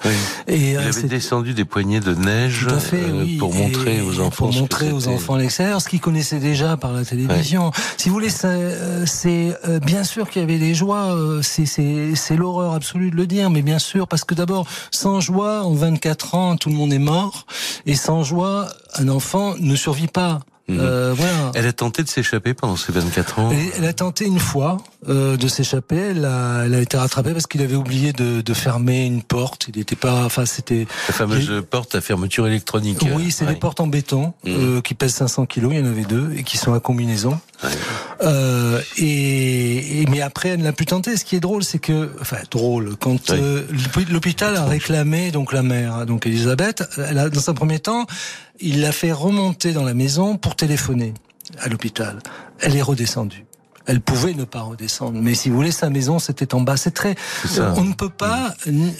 [0.47, 4.47] Et Il euh, avait descendu des poignées de neige euh, pour montrer aux enfants.
[4.47, 7.71] Pour montrer aux enfants l'extérieur, ce qu'ils connaissaient déjà par la télévision.
[7.97, 13.15] Si vous voulez, c'est bien sûr qu'il y avait des joies, c'est l'horreur absolue de
[13.15, 16.75] le dire, mais bien sûr, parce que d'abord, sans joie, en 24 ans, tout le
[16.75, 17.45] monde on est mort,
[17.85, 20.39] et sans joie, un enfant ne survit pas.
[20.67, 20.79] Mhm.
[20.79, 21.51] Euh, voilà.
[21.53, 23.51] Elle a tenté de s'échapper pendant ces 24 ans.
[23.77, 25.97] Elle, a tenté une fois euh, de s'échapper.
[25.97, 29.67] Elle a, elle a été rattrapée parce qu'il avait oublié de, de, fermer une porte.
[29.67, 30.25] Il n'était pas.
[30.25, 33.05] Enfin, c'était la fameuse porte à fermeture électronique.
[33.15, 34.53] Oui, c'est des portes en béton mhm.
[34.57, 35.71] euh, qui pèsent 500 kilos.
[35.73, 37.39] Il y en avait deux et qui sont à combinaison.
[38.21, 41.17] Euh, et, mais après, elle n'a plus tenté.
[41.17, 43.63] Ce qui est drôle, c'est que, enfin, drôle, quand euh,
[44.09, 48.05] l'hôpital a réclamé donc la mère, hein, donc Elisabeth, elle a, dans un premier temps,
[48.59, 51.13] il l'a fait remonter dans la maison pour téléphoner
[51.59, 52.19] à l'hôpital.
[52.59, 53.44] Elle est redescendue
[53.87, 55.19] elle pouvait ne pas redescendre.
[55.21, 56.77] Mais si vous voulez, sa maison, c'était en bas.
[56.77, 57.15] C'est très,
[57.77, 58.53] on ne peut pas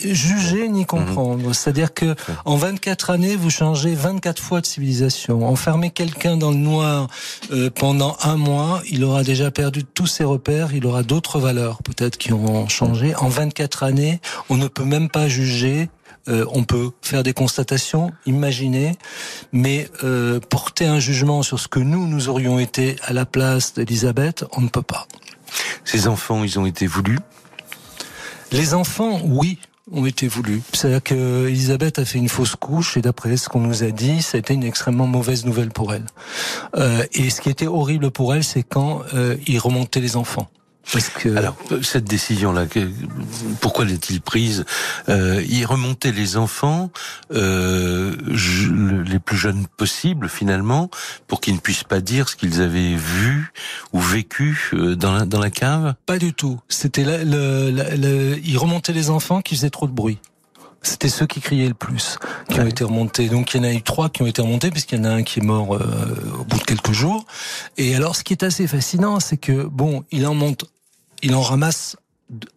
[0.04, 1.48] juger ni comprendre.
[1.48, 1.54] Mhm.
[1.54, 5.48] C'est-à-dire que en 24 années, vous changez 24 fois de civilisation.
[5.48, 7.08] Enfermer quelqu'un dans le noir
[7.52, 10.74] euh, pendant un mois, il aura déjà perdu tous ses repères.
[10.74, 13.16] Il aura d'autres valeurs, peut-être, qui auront changé.
[13.16, 14.20] En 24 années,
[14.50, 15.90] on ne peut même pas juger
[16.28, 18.98] euh, on peut faire des constatations, imaginer,
[19.52, 23.74] mais euh, porter un jugement sur ce que nous, nous aurions été à la place
[23.74, 25.08] d'Elisabeth, on ne peut pas.
[25.84, 27.20] Ces enfants, ils ont été voulus?
[28.52, 29.60] Les enfants, oui
[29.92, 30.64] ont été voulus.
[30.74, 34.24] C'est-à-dire que Elisabeth a fait une fausse couche et d'après ce qu'on nous a dit,
[34.24, 36.06] ça a été une extrêmement mauvaise nouvelle pour elle.
[36.76, 39.04] Euh, et ce qui était horrible pour elle, c'est quand
[39.46, 40.50] il remontait les enfants.
[41.36, 42.66] Alors, cette décision-là,
[43.60, 44.66] pourquoi l'est-il prise?
[45.10, 46.92] Euh, Il remontait les enfants
[47.34, 48.16] euh,
[49.06, 50.90] les plus jeunes possibles, finalement,
[51.28, 53.52] pour qu'ils ne puissent pas dire ce qu'ils avaient vu
[53.94, 55.96] ou vécu euh, dans la, dans la cave?
[56.06, 56.60] Pas du tout.
[56.70, 60.20] C'était le, le, il remontait les enfants qui faisaient trop de bruit.
[60.82, 63.28] C'était ceux qui criaient le plus qui ont été remontés.
[63.28, 65.10] Donc il y en a eu trois qui ont été remontés puisqu'il y en a
[65.10, 65.82] un qui est mort euh,
[66.40, 67.26] au bout de quelques jours.
[67.78, 70.66] Et alors ce qui est assez fascinant, c'est que bon, il en monte
[71.22, 71.98] il en ramasse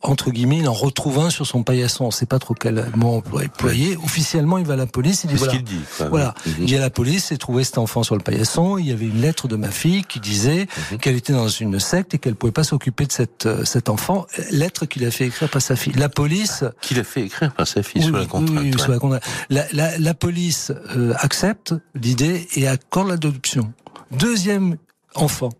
[0.01, 2.07] entre guillemets, il en retrouve un sur son paillasson.
[2.07, 3.99] On sait pas trop quel mot employer.
[4.03, 5.25] Officiellement, il va à la police.
[5.25, 5.57] Il dit voilà.
[5.59, 6.35] dit, voilà.
[6.59, 8.79] Il y a la police, il trouvé cet enfant sur le paillasson.
[8.79, 10.99] Il y avait une lettre de ma fille qui disait mhm.
[10.99, 14.27] qu'elle était dans une secte et qu'elle pouvait pas s'occuper de cette, euh, cet enfant.
[14.51, 15.93] Lettre qu'il a fait écrire par sa fille.
[15.95, 16.65] La police.
[16.81, 18.61] Qu'il a fait écrire par sa fille sous la contrainte.
[18.61, 19.23] Oui, sous la contrainte.
[19.51, 23.73] La, la, la police euh, accepte l'idée et accorde l'adoption.
[24.13, 24.79] Deuxième
[25.15, 25.51] enfant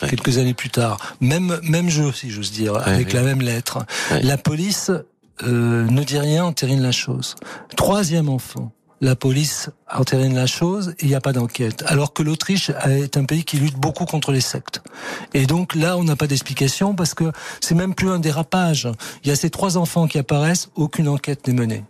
[0.00, 0.98] quelques années plus tard.
[1.20, 3.84] Même même jeu, si j'ose dire, avec la même lettre.
[4.22, 4.90] La police
[5.44, 7.36] euh, ne dit rien, entérine la chose.
[7.76, 8.72] Troisième enfant.
[9.00, 11.84] La police entérine la chose et il n'y a pas d'enquête.
[11.86, 14.82] Alors que l'Autriche est un pays qui lutte beaucoup contre les sectes.
[15.34, 17.30] Et donc là, on n'a pas d'explication parce que
[17.60, 18.88] c'est même plus un dérapage.
[19.22, 21.84] Il y a ces trois enfants qui apparaissent, aucune enquête n'est menée.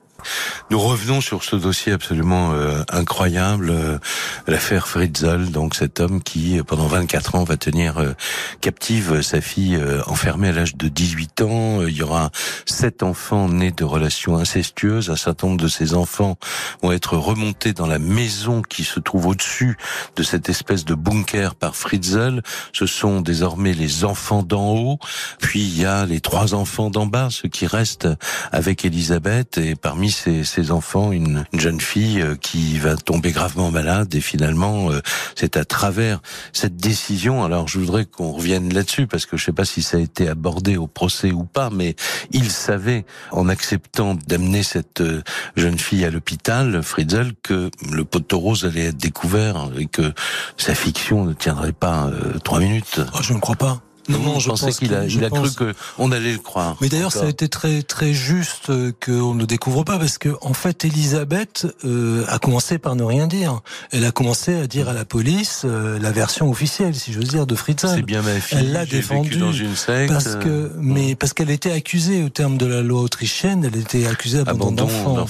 [0.70, 3.98] Nous revenons sur ce dossier absolument euh, incroyable, euh,
[4.46, 8.12] l'affaire Fritzl, donc cet homme qui, pendant 24 ans, va tenir euh,
[8.60, 11.82] captive sa fille enfermée à l'âge de 18 ans.
[11.86, 12.30] Il y aura
[12.66, 15.08] sept enfants nés de relations incestueuses.
[15.08, 16.36] Un certain nombre de ces enfants
[16.82, 19.78] vont être remontés dans la maison qui se trouve au-dessus
[20.16, 22.42] de cette espèce de bunker par Fritzl.
[22.74, 24.98] Ce sont désormais les enfants d'en haut.
[25.38, 28.08] Puis il y a les trois enfants d'en bas, ceux qui restent
[28.52, 29.56] avec Elisabeth.
[29.56, 34.90] Et parmi ces, enfants une, jeune fille euh, qui va tomber gravement malade et finalement
[34.90, 35.00] euh,
[35.34, 36.20] c'est à travers
[36.52, 37.44] cette décision.
[37.44, 40.28] Alors je voudrais qu'on revienne là-dessus parce que je sais pas si ça a été
[40.28, 41.96] abordé au procès ou pas, mais
[42.32, 45.22] il savait en acceptant d'amener cette euh,
[45.56, 50.12] jeune fille à l'hôpital, Friedel, que le poteau rose allait être découvert et que
[50.56, 52.10] sa fiction ne tiendrait pas
[52.44, 53.00] trois minutes.
[53.14, 53.80] Oh, je ne crois pas.
[54.08, 55.48] Non, non, je pense qu'il a, il a cru
[55.96, 56.76] qu'on allait le croire.
[56.80, 58.70] Mais d'ailleurs, ça a été très très juste
[59.04, 63.26] qu'on ne découvre pas parce que en fait, Elisabeth euh, a commencé par ne rien
[63.26, 63.60] dire.
[63.92, 67.46] Elle a commencé à dire à la police euh, la version officielle, si j'ose dire,
[67.46, 67.88] de Fritzl.
[67.94, 68.58] C'est bien ma fille.
[68.60, 70.12] Elle l'a défendue dans une secte.
[70.12, 74.06] Parce que, mais parce qu'elle était accusée au terme de la loi autrichienne, elle était
[74.06, 75.26] accusée d'abandon d'enfant.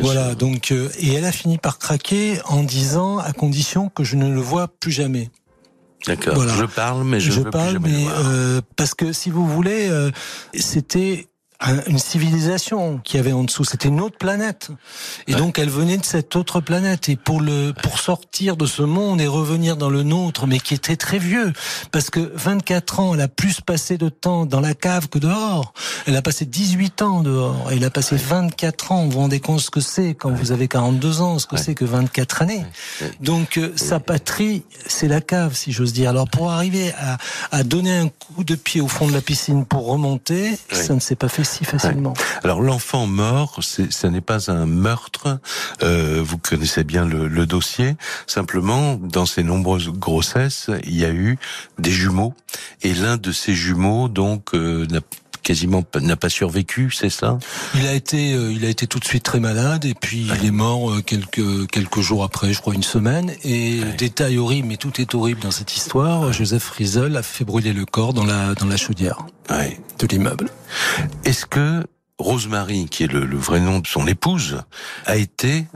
[0.00, 0.34] voilà.
[0.34, 4.32] Donc, euh, et elle a fini par craquer en disant à condition que je ne
[4.32, 5.30] le vois plus jamais.
[6.06, 6.34] D'accord.
[6.34, 6.54] Voilà.
[6.54, 9.46] Je parle, mais je, je veux parle, plus jamais mais euh, parce que si vous
[9.46, 10.10] voulez, euh,
[10.54, 11.28] c'était
[11.86, 13.64] une civilisation qui avait en dessous.
[13.64, 14.70] C'était une autre planète.
[15.26, 17.08] Et donc, elle venait de cette autre planète.
[17.08, 20.74] Et pour le, pour sortir de ce monde et revenir dans le nôtre, mais qui
[20.74, 21.52] était très vieux,
[21.90, 25.72] parce que 24 ans, elle a plus passé de temps dans la cave que dehors.
[26.06, 27.68] Elle a passé 18 ans dehors.
[27.70, 29.04] Elle a passé 24 ans.
[29.04, 31.74] Vous vous rendez compte ce que c'est quand vous avez 42 ans, ce que c'est
[31.74, 32.64] que 24 années.
[33.20, 36.10] Donc, euh, sa patrie, c'est la cave, si j'ose dire.
[36.10, 37.18] Alors, pour arriver à,
[37.50, 41.00] à donner un coup de pied au fond de la piscine pour remonter, ça ne
[41.00, 41.44] s'est pas fait
[42.42, 45.38] Alors l'enfant mort, ce n'est pas un meurtre.
[45.82, 47.96] Euh, vous connaissez bien le, le, dossier.
[48.26, 51.38] Simplement, dans ces nombreuses grossesses, il y a eu
[51.78, 52.34] des jumeaux,
[52.82, 55.00] et l'un de ces jumeaux donc euh, n'a
[55.42, 57.38] quasiment n'a pas survécu, c'est ça?
[57.74, 60.46] Il a été, euh, il a été tout de suite très malade et puis il
[60.46, 63.32] est mort euh, quelques quelques jours après, je crois une semaine.
[63.44, 66.32] Et détail horrible, mais tout est horrible dans cette histoire.
[66.32, 70.48] Joseph Frizel a fait brûler le corps dans la dans la chaudière de l'immeuble.
[71.24, 71.84] Est-ce que
[72.18, 74.62] Rosemary, qui est le, le, vrai nom de son épouse,
[75.06, 75.66] a été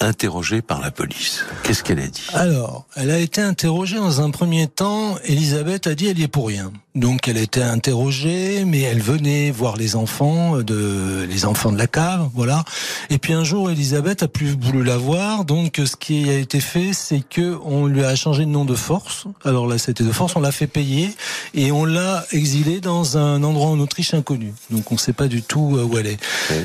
[0.00, 1.44] interrogée par la police?
[1.62, 2.26] Qu'est-ce qu'elle a dit?
[2.34, 5.16] Alors, elle a été interrogée dans un premier temps.
[5.24, 6.72] Elisabeth a dit elle y est pour rien.
[6.98, 11.78] Donc elle a été interrogée, mais elle venait voir les enfants de les enfants de
[11.78, 12.64] la cave, voilà.
[13.10, 15.44] Et puis un jour, Elisabeth a plus voulu la voir.
[15.44, 18.74] Donc ce qui a été fait, c'est que on lui a changé de nom de
[18.74, 19.26] force.
[19.44, 20.34] Alors là, c'était de force.
[20.36, 21.10] On l'a fait payer
[21.54, 24.52] et on l'a exilée dans un endroit en Autriche inconnu.
[24.70, 26.18] Donc on ne sait pas du tout euh, où elle est.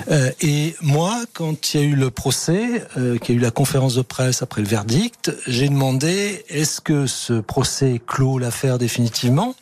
[0.09, 3.43] Euh, et moi, quand il y a eu le procès, euh, qu'il y a eu
[3.43, 8.77] la conférence de presse après le verdict, j'ai demandé est-ce que ce procès clôt l'affaire
[8.79, 9.55] définitivement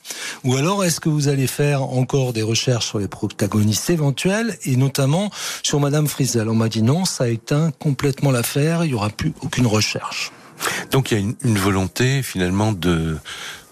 [0.44, 4.76] ou alors est-ce que vous allez faire encore des recherches sur les protagonistes éventuels et
[4.76, 5.32] notamment
[5.64, 9.34] sur Madame Frizel On m'a dit non, ça éteint complètement l'affaire, il n'y aura plus
[9.42, 10.32] aucune recherche.
[10.92, 13.18] Donc il y a une volonté finalement de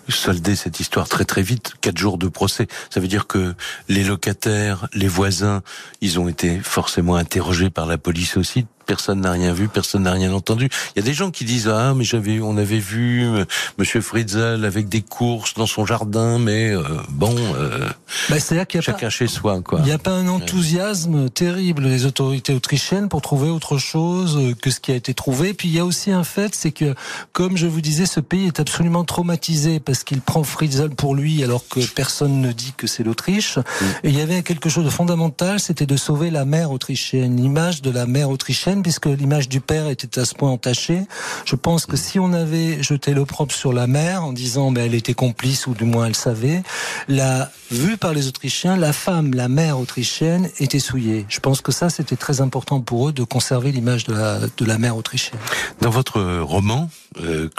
[0.07, 1.73] solder cette histoire très très vite.
[1.79, 2.65] Quatre jours de procès.
[2.89, 3.53] Ça veut dire que
[3.87, 5.61] les locataires, les voisins,
[6.01, 10.13] ils ont été forcément interrogés par la police aussi personne n'a rien vu, personne n'a
[10.13, 10.67] rien entendu.
[10.95, 13.45] Il y a des gens qui disent ah mais j'avais, on avait vu euh,
[13.77, 17.87] Monsieur Fritzl avec des courses dans son jardin, mais euh, bon, euh,
[18.31, 19.77] bah, qu'il y a chacun chez soi quoi.
[19.81, 24.71] Il n'y a pas un enthousiasme terrible des autorités autrichiennes pour trouver autre chose que
[24.71, 25.53] ce qui a été trouvé.
[25.53, 26.95] Puis il y a aussi un fait, c'est que
[27.31, 31.43] comme je vous disais, ce pays est absolument traumatisé parce qu'il prend Fritzl pour lui
[31.43, 33.59] alors que personne ne dit que c'est l'Autriche.
[33.59, 33.85] Mm.
[34.05, 37.83] Et il y avait quelque chose de fondamental, c'était de sauver la mère autrichienne, l'image
[37.83, 41.03] de la mère autrichienne puisque l'image du père était à ce point entachée.
[41.45, 44.93] Je pense que si on avait jeté l'opprobre sur la mère en disant ben, elle
[44.93, 46.63] était complice ou du moins elle savait,
[47.07, 51.25] la vue par les Autrichiens, la femme, la mère autrichienne était souillée.
[51.29, 54.95] Je pense que ça c'était très important pour eux de conserver l'image de la, mère
[54.97, 55.39] autrichienne.
[55.81, 56.89] Dans votre roman,
[57.21, 57.49] euh,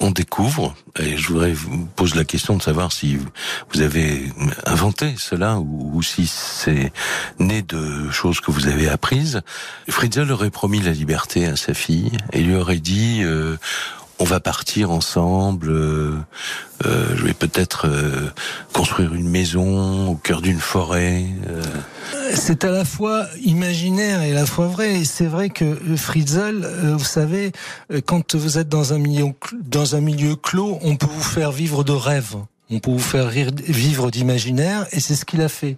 [0.00, 3.18] on découvre, et je voudrais vous poser la question de savoir si
[3.72, 4.32] vous avez
[4.64, 6.92] inventé cela ou, si c'est
[7.38, 9.40] né de choses que vous avez apprises.
[9.88, 13.56] Fritzl aurait promis la liberté à sa fille et lui aurait dit euh,
[14.18, 15.70] on va partir ensemble.
[15.70, 16.16] Euh,
[16.84, 18.30] euh, je vais peut-être euh,
[18.72, 21.24] construire une maison au cœur d'une forêt.
[22.34, 25.04] C'est à la fois imaginaire et à la fois vrai.
[25.04, 26.66] c'est vrai que Fritzl,
[26.96, 27.52] vous savez,
[28.06, 29.26] quand vous êtes dans un milieu
[29.64, 32.36] dans un milieu clos, on peut vous faire vivre de rêves
[32.70, 35.76] on peut vous faire rire, vivre d'imaginaire, et c'est ce qu'il a fait.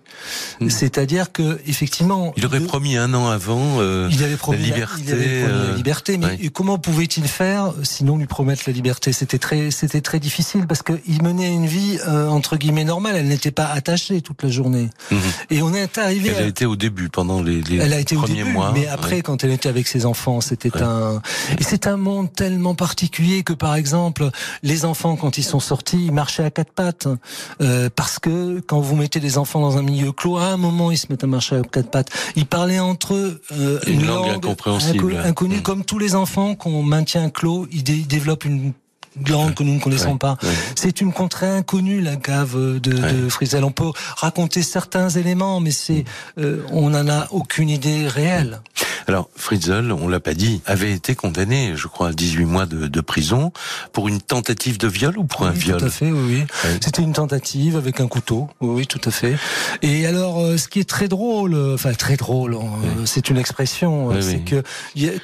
[0.61, 0.69] Hmm.
[0.69, 5.03] C'est-à-dire que effectivement, il aurait promis un an avant euh, il avait promis la liberté.
[5.07, 9.13] il avait promis la euh, liberté, mais comment pouvait-il faire sinon lui promettre la liberté?
[9.13, 13.15] C'était très, c'était très difficile parce qu'il menait une vie euh, entre guillemets normale.
[13.17, 14.91] Elle n'était pas attachée toute la journée.
[15.11, 15.19] Hmm.
[15.51, 16.33] Et on est arrivé.
[16.37, 18.73] Elle a été au début pendant les, les elle a été premiers au début, mois.
[18.75, 21.23] Mais après, quand elle était avec ses enfants, c'était un.
[21.59, 24.31] Et c'est un monde tellement particulier que par exemple,
[24.65, 26.73] les enfants quand ils sont sortis, ils marchaient à quatre
[27.61, 30.91] euh, parce que quand vous mettez des enfants dans un milieu clos, à un moment
[30.91, 32.11] ils se mettent à marcher à quatre pattes.
[32.37, 35.63] Ils parlaient entre eux euh, une, langue, incompréhensible, inconnue, mm.
[35.63, 38.73] comme tous les enfants qu'on maintient clos, ils, développent une
[39.29, 40.37] langue que nous ne connaissons pas.
[40.77, 43.65] C'est une contrée inconnue, la cave de, de Frizel.
[43.65, 46.05] On peut raconter certains éléments, mais c'est,
[46.39, 48.61] euh, on n'en a aucune idée réelle.
[49.11, 52.87] Alors, Fritzl, on l'a pas dit, avait été condamné, je crois, à 18 mois de,
[52.87, 53.53] de prison
[53.93, 56.45] pour une tentative de viol ou pour un viol Tout à fait, oui.
[56.65, 56.71] oui.
[56.81, 59.37] C'était une tentative avec un couteau, oui, tout à fait.
[59.83, 63.39] Et alors, euh, ce qui est très drôle, euh, enfin très drôle, euh, c'est une
[63.39, 64.63] expression, c'est que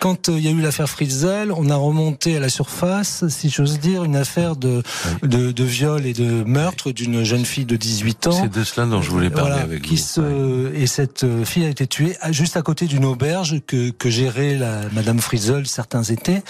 [0.01, 3.76] quand il y a eu l'affaire Fritzl, on a remonté à la surface, si j'ose
[3.77, 4.83] dire, une affaire de,
[5.23, 8.33] de, de, viol et de meurtre d'une jeune fille de 18 ans.
[8.33, 10.03] C'est de cela dont je voulais parler voilà, avec qui vous.
[10.03, 14.57] Se, et cette fille a été tuée juste à côté d'une auberge que que, gérait
[14.57, 16.43] la Madame Frizzle certains étés.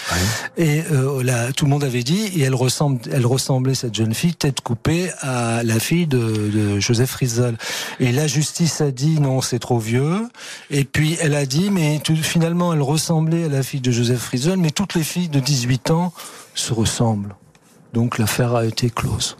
[0.57, 4.13] Et euh, là, tout le monde avait dit, et elle ressemble, elle ressemblait cette jeune
[4.13, 7.57] fille tête coupée à la fille de, de Joseph Frizzle.
[7.99, 10.27] Et la justice a dit non, c'est trop vieux.
[10.69, 14.19] Et puis elle a dit, mais tout, finalement, elle ressemblait à la fille de Joseph
[14.19, 16.13] Frizzle, mais toutes les filles de 18 ans
[16.59, 17.35] se ressemblent.
[17.93, 19.37] Donc l'affaire a été close.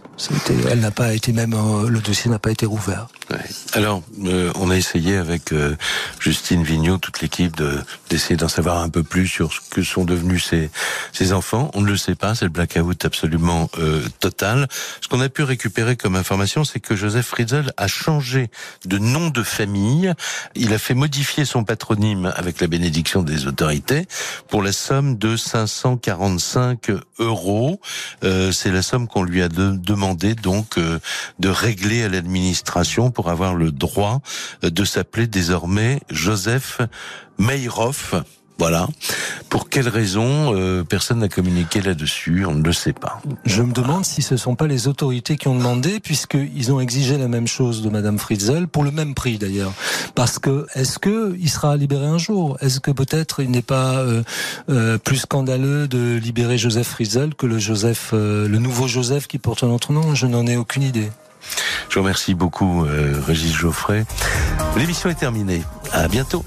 [0.70, 3.08] Elle n'a pas été même euh, le dossier n'a pas été rouvert.
[3.30, 3.38] Ouais.
[3.74, 5.76] Alors, euh, on a essayé avec euh,
[6.20, 10.06] Justine Vignot, toute l'équipe, de d'essayer d'en savoir un peu plus sur ce que sont
[10.06, 10.72] devenus ces
[11.12, 11.70] ces enfants.
[11.76, 14.68] On ne le sait pas, c'est le blackout absolument euh, total.
[15.02, 18.50] Ce qu'on a pu récupérer comme information, c'est que Joseph Friedel a changé
[18.86, 20.14] de nom de famille.
[20.56, 24.08] Il a fait modifier son patronyme avec la bénédiction des autorités
[24.48, 27.80] pour la somme de 545 euros.
[28.22, 33.56] c'est la somme qu'on lui a de, demandé donc de régler à l'administration pour avoir
[33.56, 34.22] le droit
[34.62, 36.82] de s'appeler désormais Joseph
[37.38, 38.16] Meyroff.
[38.60, 38.88] Voilà.
[39.50, 42.46] Pour quelle raison euh, personne n'a communiqué là-dessus?
[42.46, 43.22] On ne le sait pas.
[43.46, 46.80] Je me demande si ce ne sont pas les autorités qui ont demandé, puisqu'ils ont
[46.80, 49.74] exigé la même chose de Madame Fritzl, pour le même prix d'ailleurs.
[50.16, 52.58] Parce que est-ce que il sera libéré un jour?
[52.62, 54.24] Est-ce que peut-être il n'est pas euh,
[54.70, 59.64] euh, plus scandaleux de libérer Joseph Fritzl que le Joseph, le nouveau Joseph qui porte
[59.64, 60.16] notre nom?
[60.16, 61.12] Je n'en ai aucune idée.
[61.90, 62.86] Je vous remercie beaucoup,
[63.26, 64.06] Régis Geoffrey.
[64.76, 65.62] L'émission est terminée.
[65.94, 66.44] À bientôt.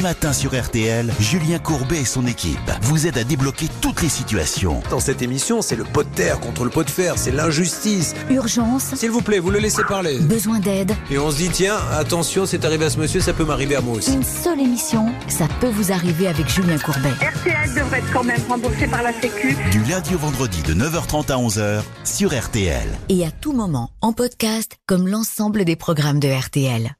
[0.00, 4.08] Les matins sur RTL, Julien Courbet et son équipe vous aident à débloquer toutes les
[4.08, 4.82] situations.
[4.88, 8.14] Dans cette émission, c'est le pot de terre contre le pot de fer, c'est l'injustice.
[8.30, 8.94] Urgence.
[8.94, 10.18] S'il vous plaît, vous le laissez parler.
[10.20, 10.94] Besoin d'aide.
[11.10, 13.82] Et on se dit, tiens, attention, c'est arrivé à ce monsieur, ça peut m'arriver à
[13.82, 14.14] moi aussi.
[14.14, 17.10] Une seule émission, ça peut vous arriver avec Julien Courbet.
[17.10, 19.54] RTL devrait être quand même remboursé par la Sécu.
[19.70, 22.88] Du lundi au vendredi de 9h30 à 11h sur RTL.
[23.10, 26.94] Et à tout moment, en podcast, comme l'ensemble des programmes de RTL.